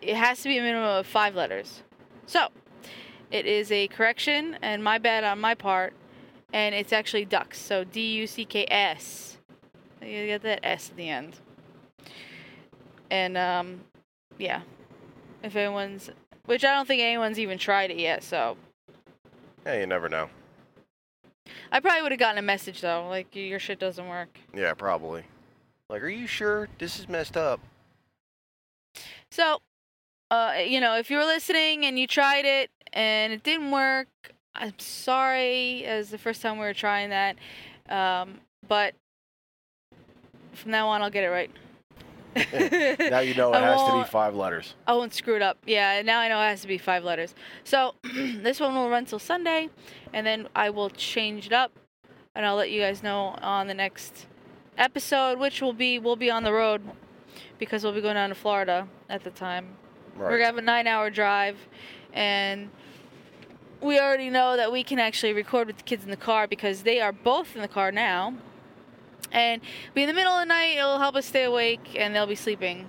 it 0.00 0.16
has 0.16 0.42
to 0.42 0.48
be 0.48 0.58
a 0.58 0.62
minimum 0.62 0.88
of 0.88 1.06
five 1.06 1.34
letters. 1.34 1.82
So, 2.26 2.48
it 3.30 3.46
is 3.46 3.72
a 3.72 3.88
correction, 3.88 4.56
and 4.62 4.84
my 4.84 4.98
bad 4.98 5.24
on 5.24 5.40
my 5.40 5.54
part, 5.54 5.92
and 6.52 6.74
it's 6.74 6.92
actually 6.92 7.24
ducks. 7.24 7.58
So 7.58 7.82
D 7.82 8.12
U 8.18 8.26
C 8.28 8.44
K 8.44 8.64
S. 8.70 9.38
You 10.00 10.26
get 10.26 10.42
that 10.42 10.60
S 10.62 10.90
at 10.90 10.96
the 10.96 11.08
end. 11.08 11.36
And 13.10 13.36
um, 13.36 13.80
yeah, 14.38 14.62
if 15.42 15.56
anyone's, 15.56 16.10
which 16.46 16.64
I 16.64 16.74
don't 16.74 16.86
think 16.86 17.02
anyone's 17.02 17.40
even 17.40 17.58
tried 17.58 17.90
it 17.90 17.98
yet, 17.98 18.22
so 18.22 18.56
yeah, 19.66 19.80
you 19.80 19.86
never 19.86 20.08
know. 20.08 20.28
I 21.70 21.80
probably 21.80 22.02
would 22.02 22.12
have 22.12 22.18
gotten 22.18 22.38
a 22.38 22.42
message 22.42 22.80
though, 22.80 23.08
like 23.08 23.34
your 23.34 23.58
shit 23.58 23.78
doesn't 23.78 24.08
work. 24.08 24.38
Yeah, 24.54 24.74
probably. 24.74 25.24
Like, 25.88 26.02
are 26.02 26.08
you 26.08 26.26
sure 26.26 26.68
this 26.78 26.98
is 26.98 27.08
messed 27.08 27.36
up? 27.36 27.60
So, 29.30 29.60
uh, 30.30 30.54
you 30.64 30.80
know, 30.80 30.96
if 30.96 31.10
you 31.10 31.18
were 31.18 31.24
listening 31.24 31.84
and 31.84 31.98
you 31.98 32.06
tried 32.06 32.44
it 32.44 32.70
and 32.92 33.32
it 33.32 33.42
didn't 33.42 33.70
work, 33.70 34.08
I'm 34.54 34.78
sorry. 34.78 35.84
As 35.84 36.10
the 36.10 36.18
first 36.18 36.40
time 36.40 36.58
we 36.58 36.64
were 36.64 36.74
trying 36.74 37.10
that, 37.10 37.36
um, 37.88 38.40
but 38.66 38.94
from 40.52 40.70
now 40.70 40.88
on, 40.88 41.02
I'll 41.02 41.10
get 41.10 41.24
it 41.24 41.28
right. 41.28 41.50
Now 43.10 43.20
you 43.20 43.34
know 43.34 43.52
it 43.52 43.60
has 43.60 43.82
to 43.88 44.02
be 44.02 44.08
five 44.10 44.34
letters. 44.34 44.74
I 44.86 44.94
won't 44.94 45.14
screw 45.14 45.36
it 45.36 45.42
up. 45.42 45.58
Yeah, 45.66 46.02
now 46.02 46.20
I 46.20 46.28
know 46.28 46.40
it 46.40 46.48
has 46.48 46.62
to 46.62 46.68
be 46.68 46.78
five 46.78 47.04
letters. 47.04 47.34
So 47.64 47.94
this 48.02 48.60
one 48.60 48.74
will 48.74 48.90
run 48.90 49.04
till 49.04 49.18
Sunday, 49.18 49.68
and 50.12 50.26
then 50.26 50.48
I 50.54 50.70
will 50.70 50.90
change 50.90 51.46
it 51.46 51.52
up, 51.52 51.72
and 52.34 52.44
I'll 52.44 52.56
let 52.56 52.70
you 52.70 52.80
guys 52.80 53.02
know 53.02 53.36
on 53.40 53.68
the 53.68 53.74
next 53.74 54.26
episode, 54.76 55.38
which 55.38 55.62
will 55.62 55.72
be 55.72 55.98
we'll 55.98 56.16
be 56.16 56.30
on 56.30 56.42
the 56.42 56.52
road 56.52 56.82
because 57.58 57.84
we'll 57.84 57.92
be 57.92 58.00
going 58.00 58.14
down 58.14 58.30
to 58.30 58.34
Florida 58.34 58.88
at 59.08 59.22
the 59.24 59.30
time. 59.30 59.76
Right. 60.16 60.30
We're 60.30 60.38
gonna 60.38 60.46
have 60.46 60.58
a 60.58 60.62
nine-hour 60.62 61.10
drive, 61.10 61.56
and 62.12 62.70
we 63.80 63.98
already 63.98 64.30
know 64.30 64.56
that 64.56 64.72
we 64.72 64.82
can 64.82 64.98
actually 64.98 65.32
record 65.32 65.66
with 65.66 65.76
the 65.76 65.82
kids 65.82 66.04
in 66.04 66.10
the 66.10 66.16
car 66.16 66.46
because 66.46 66.82
they 66.82 67.00
are 67.00 67.12
both 67.12 67.54
in 67.54 67.62
the 67.62 67.68
car 67.68 67.92
now. 67.92 68.34
And 69.32 69.62
be 69.94 70.02
in 70.02 70.08
the 70.08 70.14
middle 70.14 70.32
of 70.32 70.40
the 70.40 70.46
night, 70.46 70.76
it'll 70.76 70.98
help 70.98 71.16
us 71.16 71.26
stay 71.26 71.44
awake, 71.44 71.96
and 71.96 72.14
they'll 72.14 72.26
be 72.26 72.34
sleeping, 72.34 72.86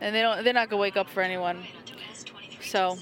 and 0.00 0.14
they 0.14 0.20
don't 0.20 0.42
they're 0.42 0.52
not 0.52 0.68
gonna 0.68 0.80
wake 0.80 0.96
up 0.96 1.08
for 1.08 1.22
anyone. 1.22 1.64
So 2.60 2.98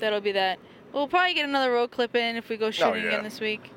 that'll 0.00 0.20
be 0.20 0.32
that. 0.32 0.58
We'll 0.92 1.08
probably 1.08 1.34
get 1.34 1.48
another 1.48 1.72
road 1.72 1.90
clip 1.90 2.14
in 2.14 2.36
if 2.36 2.48
we 2.48 2.56
go 2.56 2.70
shooting 2.70 3.02
yeah. 3.02 3.08
again 3.08 3.24
this 3.24 3.40
week. 3.40 3.70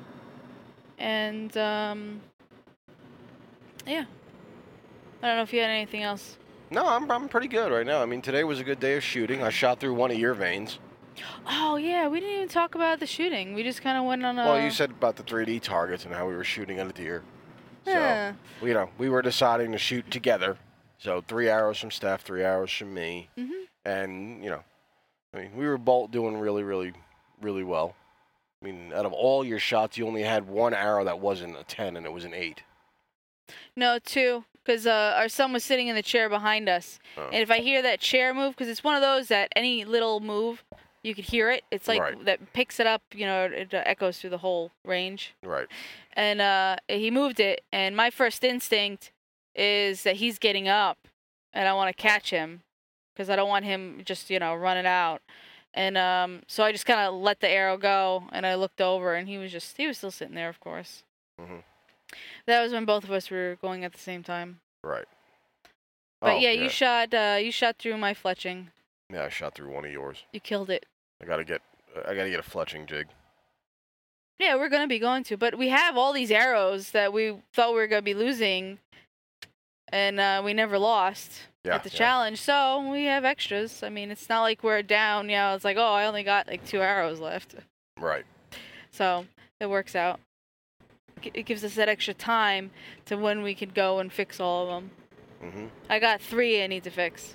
And 0.98 1.56
um, 1.56 2.20
yeah. 3.86 4.04
I 5.22 5.26
don't 5.26 5.36
know 5.36 5.42
if 5.42 5.52
you 5.52 5.60
had 5.60 5.70
anything 5.70 6.02
else. 6.02 6.36
No, 6.70 6.86
I'm 6.86 7.10
I'm 7.10 7.28
pretty 7.28 7.48
good 7.48 7.72
right 7.72 7.86
now. 7.86 8.02
I 8.02 8.06
mean, 8.06 8.20
today 8.20 8.44
was 8.44 8.60
a 8.60 8.64
good 8.64 8.78
day 8.78 8.96
of 8.96 9.02
shooting. 9.02 9.42
I 9.42 9.50
shot 9.50 9.80
through 9.80 9.94
one 9.94 10.10
of 10.10 10.18
your 10.18 10.34
vanes. 10.34 10.78
Oh 11.46 11.76
yeah, 11.76 12.08
we 12.08 12.20
didn't 12.20 12.34
even 12.36 12.48
talk 12.48 12.74
about 12.74 13.00
the 13.00 13.06
shooting. 13.06 13.54
We 13.54 13.62
just 13.62 13.82
kind 13.82 13.96
of 13.98 14.04
went 14.04 14.24
on 14.24 14.38
a. 14.38 14.44
Well, 14.44 14.60
you 14.62 14.70
said 14.70 14.90
about 14.90 15.16
the 15.16 15.22
3D 15.22 15.60
targets 15.62 16.04
and 16.04 16.14
how 16.14 16.28
we 16.28 16.34
were 16.34 16.44
shooting 16.44 16.78
at 16.78 16.86
a 16.86 16.92
deer. 16.92 17.22
So, 17.84 17.90
Yeah. 17.92 18.32
you 18.62 18.74
know, 18.74 18.90
we 18.98 19.08
were 19.08 19.22
deciding 19.22 19.72
to 19.72 19.78
shoot 19.78 20.10
together. 20.10 20.58
So 20.98 21.22
three 21.26 21.48
arrows 21.48 21.78
from 21.78 21.90
Steph, 21.90 22.22
three 22.22 22.42
arrows 22.42 22.72
from 22.72 22.92
me, 22.92 23.30
Mhm. 23.38 23.66
and 23.84 24.42
you 24.44 24.50
know, 24.50 24.64
I 25.32 25.38
mean, 25.38 25.56
we 25.56 25.66
were 25.66 25.78
both 25.78 26.10
doing 26.10 26.36
really, 26.38 26.62
really, 26.62 26.92
really 27.40 27.62
well. 27.62 27.94
I 28.60 28.64
mean, 28.64 28.92
out 28.92 29.06
of 29.06 29.12
all 29.12 29.44
your 29.44 29.60
shots, 29.60 29.96
you 29.96 30.06
only 30.06 30.22
had 30.22 30.48
one 30.48 30.74
arrow 30.74 31.04
that 31.04 31.20
wasn't 31.20 31.56
a 31.56 31.62
10, 31.64 31.96
and 31.96 32.04
it 32.04 32.12
was 32.12 32.24
an 32.24 32.34
8. 32.34 32.62
No, 33.76 33.98
two, 34.00 34.44
because 34.64 34.86
uh, 34.86 35.14
our 35.16 35.28
son 35.28 35.52
was 35.52 35.62
sitting 35.64 35.86
in 35.86 35.94
the 35.94 36.02
chair 36.02 36.28
behind 36.28 36.68
us, 36.68 36.98
Oh. 37.16 37.26
and 37.26 37.36
if 37.36 37.50
I 37.50 37.60
hear 37.60 37.80
that 37.82 38.00
chair 38.00 38.34
move, 38.34 38.54
because 38.56 38.68
it's 38.68 38.82
one 38.82 38.96
of 38.96 39.00
those 39.00 39.28
that 39.28 39.50
any 39.54 39.84
little 39.84 40.18
move, 40.20 40.64
you 41.08 41.14
could 41.14 41.24
hear 41.24 41.50
it. 41.50 41.64
It's 41.72 41.88
like 41.88 42.00
Right. 42.00 42.24
that 42.26 42.52
picks 42.52 42.78
it 42.78 42.86
up. 42.86 43.02
You 43.12 43.26
know, 43.26 43.44
it 43.46 43.74
uh, 43.74 43.82
echoes 43.86 44.18
through 44.18 44.30
the 44.30 44.38
whole 44.38 44.70
range. 44.84 45.34
Right. 45.42 45.66
and 46.12 46.40
uh, 46.40 46.76
he 46.88 47.10
moved 47.10 47.40
it. 47.40 47.62
And 47.72 47.96
my 47.96 48.10
first 48.10 48.44
instinct 48.44 49.10
is 49.56 50.02
that 50.04 50.16
he's 50.16 50.38
getting 50.38 50.68
up, 50.68 50.98
and 51.52 51.66
I 51.66 51.72
want 51.72 51.88
to 51.96 52.00
catch 52.00 52.30
him 52.30 52.62
because 53.14 53.28
I 53.28 53.34
don't 53.36 53.48
want 53.48 53.64
him 53.64 54.02
just 54.04 54.30
you 54.30 54.38
know 54.38 54.54
running 54.54 54.86
out. 54.86 55.20
And 55.74 55.98
um, 55.98 56.42
so 56.46 56.62
I 56.64 56.72
just 56.72 56.86
kind 56.86 57.00
of 57.00 57.14
let 57.14 57.40
the 57.40 57.48
arrow 57.48 57.76
go, 57.76 58.24
and 58.32 58.46
I 58.46 58.54
looked 58.54 58.80
over, 58.80 59.14
and 59.14 59.28
he 59.28 59.38
was 59.38 59.50
just 59.52 59.76
he 59.76 59.86
was 59.86 59.98
still 59.98 60.10
sitting 60.10 60.34
there, 60.34 60.48
of 60.48 60.60
course. 60.60 61.02
Mhm. 61.40 61.62
That 62.46 62.62
was 62.62 62.72
when 62.72 62.84
both 62.84 63.04
of 63.04 63.10
us 63.12 63.30
were 63.30 63.58
going 63.60 63.84
at 63.84 63.92
the 63.92 63.98
same 63.98 64.22
time. 64.22 64.60
Right. 64.82 65.04
But 66.20 66.32
Oh, 66.32 66.38
yeah, 66.38 66.50
you 66.50 66.68
shot 66.68 67.12
uh, 67.14 67.38
you 67.40 67.52
shot 67.52 67.76
through 67.78 67.96
my 67.98 68.14
fletching. 68.14 68.68
Yeah, 69.12 69.24
I 69.24 69.28
shot 69.28 69.54
through 69.54 69.70
one 69.72 69.84
of 69.84 69.92
yours. 69.92 70.24
You 70.32 70.40
killed 70.40 70.68
it. 70.70 70.86
I 71.22 71.26
gotta 71.26 71.44
get, 71.44 71.62
I 72.06 72.14
gotta 72.14 72.30
get 72.30 72.40
a 72.40 72.48
fletching 72.48 72.86
jig. 72.86 73.08
Yeah, 74.38 74.54
we're 74.56 74.68
gonna 74.68 74.86
be 74.86 74.98
going 75.00 75.24
to, 75.24 75.36
but 75.36 75.58
we 75.58 75.68
have 75.68 75.96
all 75.96 76.12
these 76.12 76.30
arrows 76.30 76.92
that 76.92 77.12
we 77.12 77.36
thought 77.52 77.70
we 77.70 77.80
were 77.80 77.86
gonna 77.88 78.02
be 78.02 78.14
losing, 78.14 78.78
and 79.90 80.20
uh, 80.20 80.42
we 80.44 80.54
never 80.54 80.78
lost 80.78 81.42
Yeah. 81.64 81.74
at 81.74 81.82
the 81.82 81.90
yeah. 81.90 81.98
challenge. 81.98 82.40
So 82.40 82.88
we 82.88 83.04
have 83.06 83.24
extras. 83.24 83.82
I 83.82 83.88
mean, 83.88 84.10
it's 84.10 84.28
not 84.28 84.42
like 84.42 84.62
we're 84.62 84.82
down. 84.82 85.28
You 85.28 85.36
know, 85.36 85.54
it's 85.54 85.64
like, 85.64 85.76
oh, 85.76 85.92
I 85.92 86.06
only 86.06 86.22
got 86.22 86.46
like 86.46 86.64
two 86.64 86.80
arrows 86.80 87.18
left. 87.18 87.56
Right. 87.98 88.24
So 88.92 89.26
it 89.58 89.66
works 89.68 89.96
out. 89.96 90.20
It 91.34 91.46
gives 91.46 91.64
us 91.64 91.74
that 91.74 91.88
extra 91.88 92.14
time 92.14 92.70
to 93.06 93.16
when 93.16 93.42
we 93.42 93.56
could 93.56 93.74
go 93.74 93.98
and 93.98 94.12
fix 94.12 94.38
all 94.38 94.62
of 94.62 94.68
them. 94.68 94.90
Mm-hmm. 95.42 95.66
I 95.90 95.98
got 95.98 96.20
three 96.20 96.62
I 96.62 96.68
need 96.68 96.84
to 96.84 96.90
fix. 96.90 97.34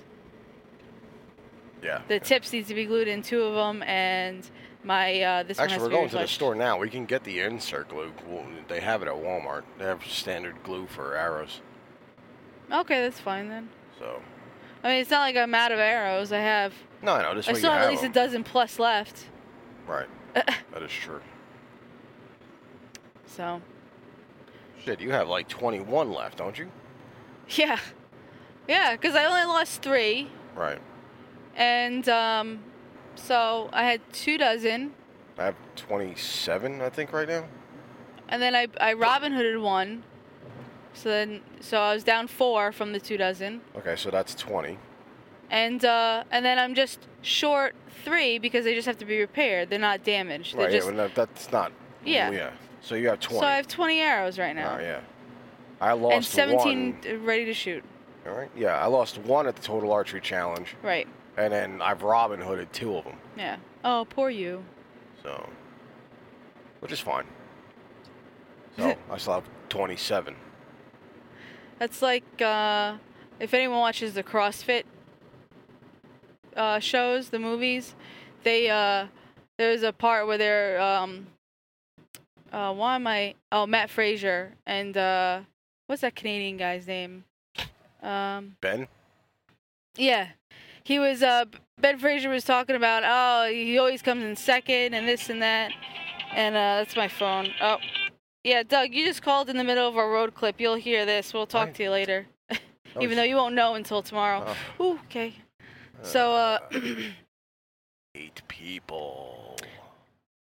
Yeah. 1.84 2.00
The 2.08 2.18
tips 2.18 2.52
need 2.52 2.66
to 2.68 2.74
be 2.74 2.86
glued 2.86 3.08
in 3.08 3.22
two 3.22 3.42
of 3.42 3.54
them, 3.54 3.82
and 3.82 4.48
my 4.82 5.20
uh, 5.20 5.42
this 5.42 5.58
one 5.58 5.66
Actually, 5.66 5.82
we're 5.82 5.88
to 5.90 5.94
going 5.96 6.08
to 6.08 6.18
the 6.18 6.26
store 6.26 6.54
now. 6.54 6.78
We 6.78 6.88
can 6.88 7.04
get 7.04 7.24
the 7.24 7.40
insert 7.40 7.90
glue. 7.90 8.10
They 8.68 8.80
have 8.80 9.02
it 9.02 9.08
at 9.08 9.14
Walmart. 9.14 9.64
They 9.78 9.84
have 9.84 10.04
standard 10.06 10.56
glue 10.64 10.86
for 10.86 11.14
arrows. 11.14 11.60
Okay, 12.72 13.02
that's 13.02 13.20
fine 13.20 13.50
then. 13.50 13.68
So 13.98 14.22
I 14.82 14.88
mean, 14.88 15.00
it's 15.00 15.10
not 15.10 15.20
like 15.20 15.36
I'm 15.36 15.54
out 15.54 15.72
of 15.72 15.78
arrows. 15.78 16.32
I 16.32 16.38
have. 16.38 16.72
no, 17.02 17.12
I 17.12 17.22
know 17.22 17.34
this 17.34 17.48
I 17.48 17.52
still 17.52 17.70
have 17.70 17.80
have 17.80 17.88
at 17.88 17.92
least 17.92 18.04
a 18.04 18.08
dozen 18.08 18.44
plus 18.44 18.78
left. 18.78 19.26
Right. 19.86 20.08
that 20.32 20.82
is 20.82 20.90
true. 20.90 21.20
So 23.26 23.60
Shit, 24.82 25.00
you 25.00 25.10
have 25.10 25.28
like 25.28 25.48
21 25.48 26.12
left, 26.12 26.38
don't 26.38 26.58
you? 26.58 26.70
yeah, 27.50 27.78
yeah, 28.68 28.92
because 28.92 29.14
I 29.14 29.24
only 29.24 29.44
lost 29.44 29.82
three, 29.82 30.28
Right. 30.54 30.78
And 31.56 32.08
um, 32.08 32.60
so 33.14 33.68
I 33.72 33.84
had 33.84 34.00
two 34.12 34.38
dozen, 34.38 34.92
I 35.38 35.44
have 35.46 35.56
27, 35.76 36.80
I 36.80 36.88
think, 36.90 37.12
right 37.12 37.28
now. 37.28 37.44
and 38.28 38.40
then 38.42 38.54
I 38.54 38.68
I 38.80 38.92
Robin 38.94 39.32
Hooded 39.32 39.58
one. 39.58 40.02
So 40.96 41.08
then, 41.08 41.40
so 41.58 41.80
I 41.80 41.92
was 41.92 42.04
down 42.04 42.28
four 42.28 42.70
from 42.70 42.92
the 42.92 43.00
two 43.00 43.16
dozen, 43.16 43.62
Okay, 43.76 43.96
so 43.96 44.10
that's 44.10 44.32
20. 44.36 44.78
and 45.50 45.84
uh, 45.84 46.22
and 46.30 46.44
then 46.44 46.56
I'm 46.58 46.74
just 46.74 47.00
short 47.22 47.74
three 48.04 48.38
because 48.38 48.64
they 48.64 48.74
just 48.74 48.86
have 48.86 48.98
to 48.98 49.04
be 49.04 49.18
repaired. 49.18 49.70
They're 49.70 49.78
not 49.80 50.04
damaged. 50.04 50.54
They're 50.56 50.66
Right. 50.66 50.72
just 50.72 50.86
yeah, 50.88 50.94
well, 50.96 51.08
no, 51.08 51.14
that's 51.14 51.50
not. 51.50 51.72
Yeah. 52.04 52.30
Yeah. 52.30 52.50
So 52.80 52.94
you 52.94 53.08
have 53.08 53.18
20. 53.18 53.40
so 53.40 53.46
I 53.46 53.56
have 53.56 53.66
20 53.66 53.98
arrows 54.00 54.38
right 54.38 54.54
now, 54.54 54.76
Oh 54.78 54.82
yeah. 54.82 55.00
I 55.80 55.92
lost 55.94 56.14
and 56.14 56.24
17 56.24 56.98
one. 57.02 57.24
ready 57.24 57.44
to 57.46 57.54
shoot. 57.54 57.82
All 58.26 58.32
right. 58.34 58.50
Yeah, 58.56 58.76
I 58.78 58.86
lost 58.86 59.18
one 59.18 59.46
at 59.48 59.56
the 59.56 59.62
total 59.62 59.90
archery 59.90 60.20
challenge, 60.20 60.76
Right. 60.82 61.08
And 61.36 61.52
then 61.52 61.82
I've 61.82 62.02
Robin 62.02 62.40
Hooded 62.40 62.72
two 62.72 62.96
of 62.96 63.04
them. 63.04 63.16
Yeah. 63.36 63.56
Oh, 63.84 64.06
poor 64.08 64.30
you. 64.30 64.64
So, 65.22 65.48
which 66.80 66.92
is 66.92 67.00
fine. 67.00 67.24
So 68.76 68.94
I 69.10 69.18
still 69.18 69.34
have 69.34 69.44
27. 69.68 70.34
That's 71.78 72.02
like 72.02 72.24
uh, 72.40 72.96
if 73.40 73.54
anyone 73.54 73.78
watches 73.78 74.14
the 74.14 74.22
CrossFit 74.22 74.84
uh, 76.56 76.78
shows, 76.78 77.28
the 77.30 77.38
movies, 77.38 77.94
they 78.42 78.70
uh, 78.70 79.06
there's 79.58 79.82
a 79.82 79.92
part 79.92 80.26
where 80.26 80.38
they're 80.38 80.80
um, 80.80 81.26
uh, 82.52 82.72
why 82.72 82.94
am 82.96 83.06
I? 83.06 83.34
Oh, 83.50 83.66
Matt 83.66 83.90
Fraser 83.90 84.52
and 84.66 84.96
uh, 84.96 85.40
what's 85.86 86.02
that 86.02 86.14
Canadian 86.14 86.56
guy's 86.56 86.86
name? 86.86 87.24
Um, 88.02 88.56
Ben. 88.60 88.86
yeah, 89.96 90.28
he 90.84 90.98
was. 90.98 91.22
Uh, 91.22 91.44
Ben 91.80 91.98
Frazier 91.98 92.30
was 92.30 92.44
talking 92.44 92.76
about. 92.76 93.02
Oh, 93.04 93.50
he 93.52 93.78
always 93.78 94.02
comes 94.02 94.22
in 94.24 94.36
second 94.36 94.94
and 94.94 95.06
this 95.08 95.28
and 95.30 95.42
that, 95.42 95.72
and 96.34 96.54
uh, 96.54 96.76
that's 96.78 96.96
my 96.96 97.08
phone. 97.08 97.48
Oh, 97.60 97.78
yeah, 98.44 98.62
Doug, 98.62 98.92
you 98.94 99.04
just 99.06 99.22
called 99.22 99.48
in 99.50 99.56
the 99.56 99.64
middle 99.64 99.88
of 99.88 99.96
our 99.96 100.10
road 100.10 100.34
clip. 100.34 100.60
You'll 100.60 100.74
hear 100.76 101.04
this. 101.06 101.32
We'll 101.34 101.46
talk 101.46 101.66
Right. 101.66 101.74
to 101.76 101.82
you 101.84 101.90
later, 101.90 102.26
Oh, 102.50 102.56
even 103.00 103.16
though 103.16 103.22
you 103.24 103.36
won't 103.36 103.54
know 103.54 103.74
until 103.74 104.02
tomorrow. 104.02 104.44
Oh, 104.78 104.84
Ooh, 104.84 104.98
okay. 105.06 105.34
So, 106.02 106.32
uh, 106.32 106.58
eight 108.14 108.42
people. 108.48 109.56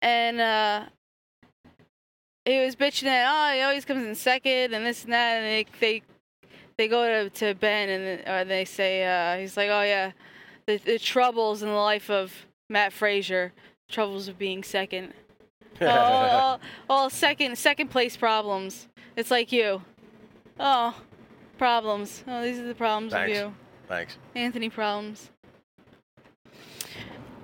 and 0.02 0.40
uh, 0.40 0.84
he 2.46 2.64
was 2.64 2.74
bitching 2.74 3.02
that 3.02 3.26
oh 3.30 3.54
he 3.54 3.60
always 3.60 3.84
comes 3.84 4.04
in 4.06 4.14
second 4.14 4.72
and 4.74 4.84
this 4.86 5.04
and 5.04 5.12
that, 5.12 5.36
and 5.42 5.44
they 5.46 5.66
they 5.80 6.02
they 6.78 6.88
go 6.88 7.06
to, 7.06 7.30
to 7.30 7.54
Ben 7.54 7.88
and 7.90 8.26
or 8.28 8.44
they 8.44 8.64
say 8.64 9.04
uh, 9.04 9.38
he's 9.38 9.56
like 9.56 9.68
oh 9.68 9.82
yeah, 9.82 10.12
the 10.78 10.92
the 10.92 10.98
troubles 10.98 11.62
in 11.62 11.68
the 11.68 11.74
life 11.74 12.10
of 12.10 12.46
Matt 12.68 12.92
Fraser, 12.92 13.52
troubles 13.88 14.28
of 14.28 14.38
being 14.38 14.62
second. 14.62 15.14
oh, 15.80 15.86
all, 15.88 16.28
all, 16.28 16.60
all 16.88 17.10
second 17.10 17.56
second 17.58 17.88
place 17.88 18.16
problems. 18.16 18.88
It's 19.16 19.30
like 19.30 19.52
you. 19.52 19.82
Oh, 20.58 20.94
problems. 21.58 22.22
Oh, 22.26 22.42
these 22.42 22.58
are 22.58 22.66
the 22.66 22.74
problems 22.74 23.12
Thanks. 23.12 23.38
of 23.38 23.44
you. 23.44 23.54
Thanks. 23.88 24.16
Anthony 24.34 24.70
problems. 24.70 25.30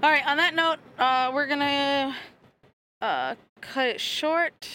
All 0.03 0.11
right. 0.11 0.27
On 0.27 0.37
that 0.37 0.55
note, 0.55 0.79
uh, 0.99 1.33
we're 1.35 1.47
gonna 1.47 2.15
uh, 3.01 3.35
cut 3.61 3.89
it 3.89 4.01
short. 4.01 4.69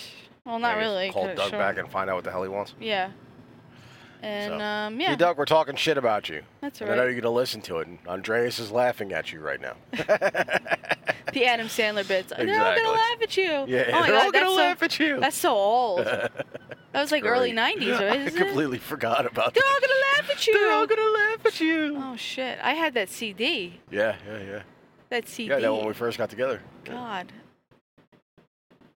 Well, 0.46 0.60
not 0.60 0.78
really. 0.78 1.12
Call 1.12 1.34
Doug 1.36 1.52
back 1.52 1.78
and 1.78 1.90
find 1.90 2.10
out 2.10 2.16
what 2.16 2.24
the 2.24 2.32
hell 2.32 2.44
he 2.44 2.50
wants. 2.50 2.74
Yeah. 2.80 3.12
And 4.24 4.52
So. 4.52 4.60
um, 4.60 5.00
Hey, 5.00 5.04
yeah, 5.06 5.16
Doug, 5.16 5.38
we're 5.38 5.46
talking 5.46 5.76
shit 5.76 5.98
about 5.98 6.30
you. 6.30 6.44
that's 6.62 6.82
all 6.82 6.88
And 6.90 6.94
I 7.00 7.04
know 7.04 7.10
you're 7.10 7.22
gonna 7.22 7.34
listen 7.34 7.62
to 7.62 7.80
it. 7.80 7.88
And 7.88 7.98
Andreas 8.08 8.60
is 8.60 8.72
laughing 8.72 9.14
at 9.14 9.32
you 9.34 9.40
right 9.40 9.60
now. 9.62 9.76
The 11.34 11.46
Adam 11.46 11.68
Sandler 11.68 12.06
bits. 12.06 12.34
Exactly. 12.34 12.46
They're 12.48 12.62
all 12.62 12.76
gonna 12.76 12.92
laugh 12.92 13.22
at 13.22 13.38
you. 13.38 13.44
yeah, 13.44 13.84
Oh 13.88 14.00
my 14.02 14.08
they're 14.08 14.16
God, 14.18 14.26
all 14.26 14.32
gonna 14.32 14.46
that's 14.48 14.58
laugh 14.58 14.80
so, 14.80 14.86
at 14.86 15.00
you. 15.00 15.20
That's 15.22 15.38
so 15.38 15.54
old. 15.54 16.06
That 16.94 17.00
was 17.00 17.12
like 17.14 17.24
early 17.24 17.54
'90s, 17.54 17.92
right? 18.02 18.02
I 18.02 18.16
Isn't 18.18 18.38
it? 18.38 18.46
completely 18.48 18.78
forgot 18.80 19.26
about 19.26 19.54
that. 19.54 19.54
They're 19.54 19.64
that. 19.64 19.74
all 19.74 19.80
gonna 19.80 20.28
laugh 20.28 20.30
at 20.38 20.46
you. 20.46 20.54
They're 20.54 20.74
all 20.74 20.86
gonna 20.86 21.02
laugh 21.10 21.46
at 21.46 21.62
you. 21.62 21.96
Oh 21.98 22.16
shit! 22.18 22.60
I 22.62 22.74
had 22.74 22.94
that 22.96 23.08
CD. 23.08 23.80
Yeah, 23.90 24.18
yeah, 24.28 24.40
yeah. 24.44 24.62
That 25.08 25.30
CD. 25.30 25.52
Yeah, 25.52 25.60
that 25.60 25.74
when 25.74 25.86
we 25.88 25.94
first 25.94 26.18
got 26.18 26.30
together. 26.30 26.60
Yeah. 26.86 26.92
God. 26.92 27.32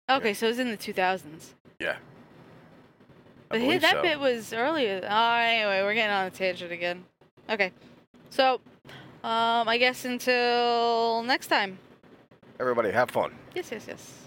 Okay, 0.09 0.33
so 0.33 0.47
it 0.47 0.49
was 0.49 0.59
in 0.59 0.71
the 0.71 0.77
2000s. 0.77 1.49
Yeah. 1.79 1.97
But 3.54 3.62
hey, 3.62 3.78
that 3.78 3.98
so. 3.98 4.02
bit 4.02 4.20
was 4.20 4.52
earlier. 4.52 5.00
Oh, 5.08 5.36
anyway, 5.36 5.84
we're 5.84 5.94
getting 5.94 6.10
on 6.10 6.26
a 6.26 6.32
tangent 6.32 6.72
again. 6.72 7.04
Okay, 7.48 7.72
so 8.32 8.56
um, 9.24 9.70
I 9.70 9.78
guess 9.78 10.06
until 10.06 11.22
next 11.22 11.48
time. 11.48 11.78
Everybody, 12.60 12.89
have 12.89 13.12
fun. 13.12 13.32
Yes, 13.54 13.70
yes, 13.72 13.86
yes. 13.88 14.22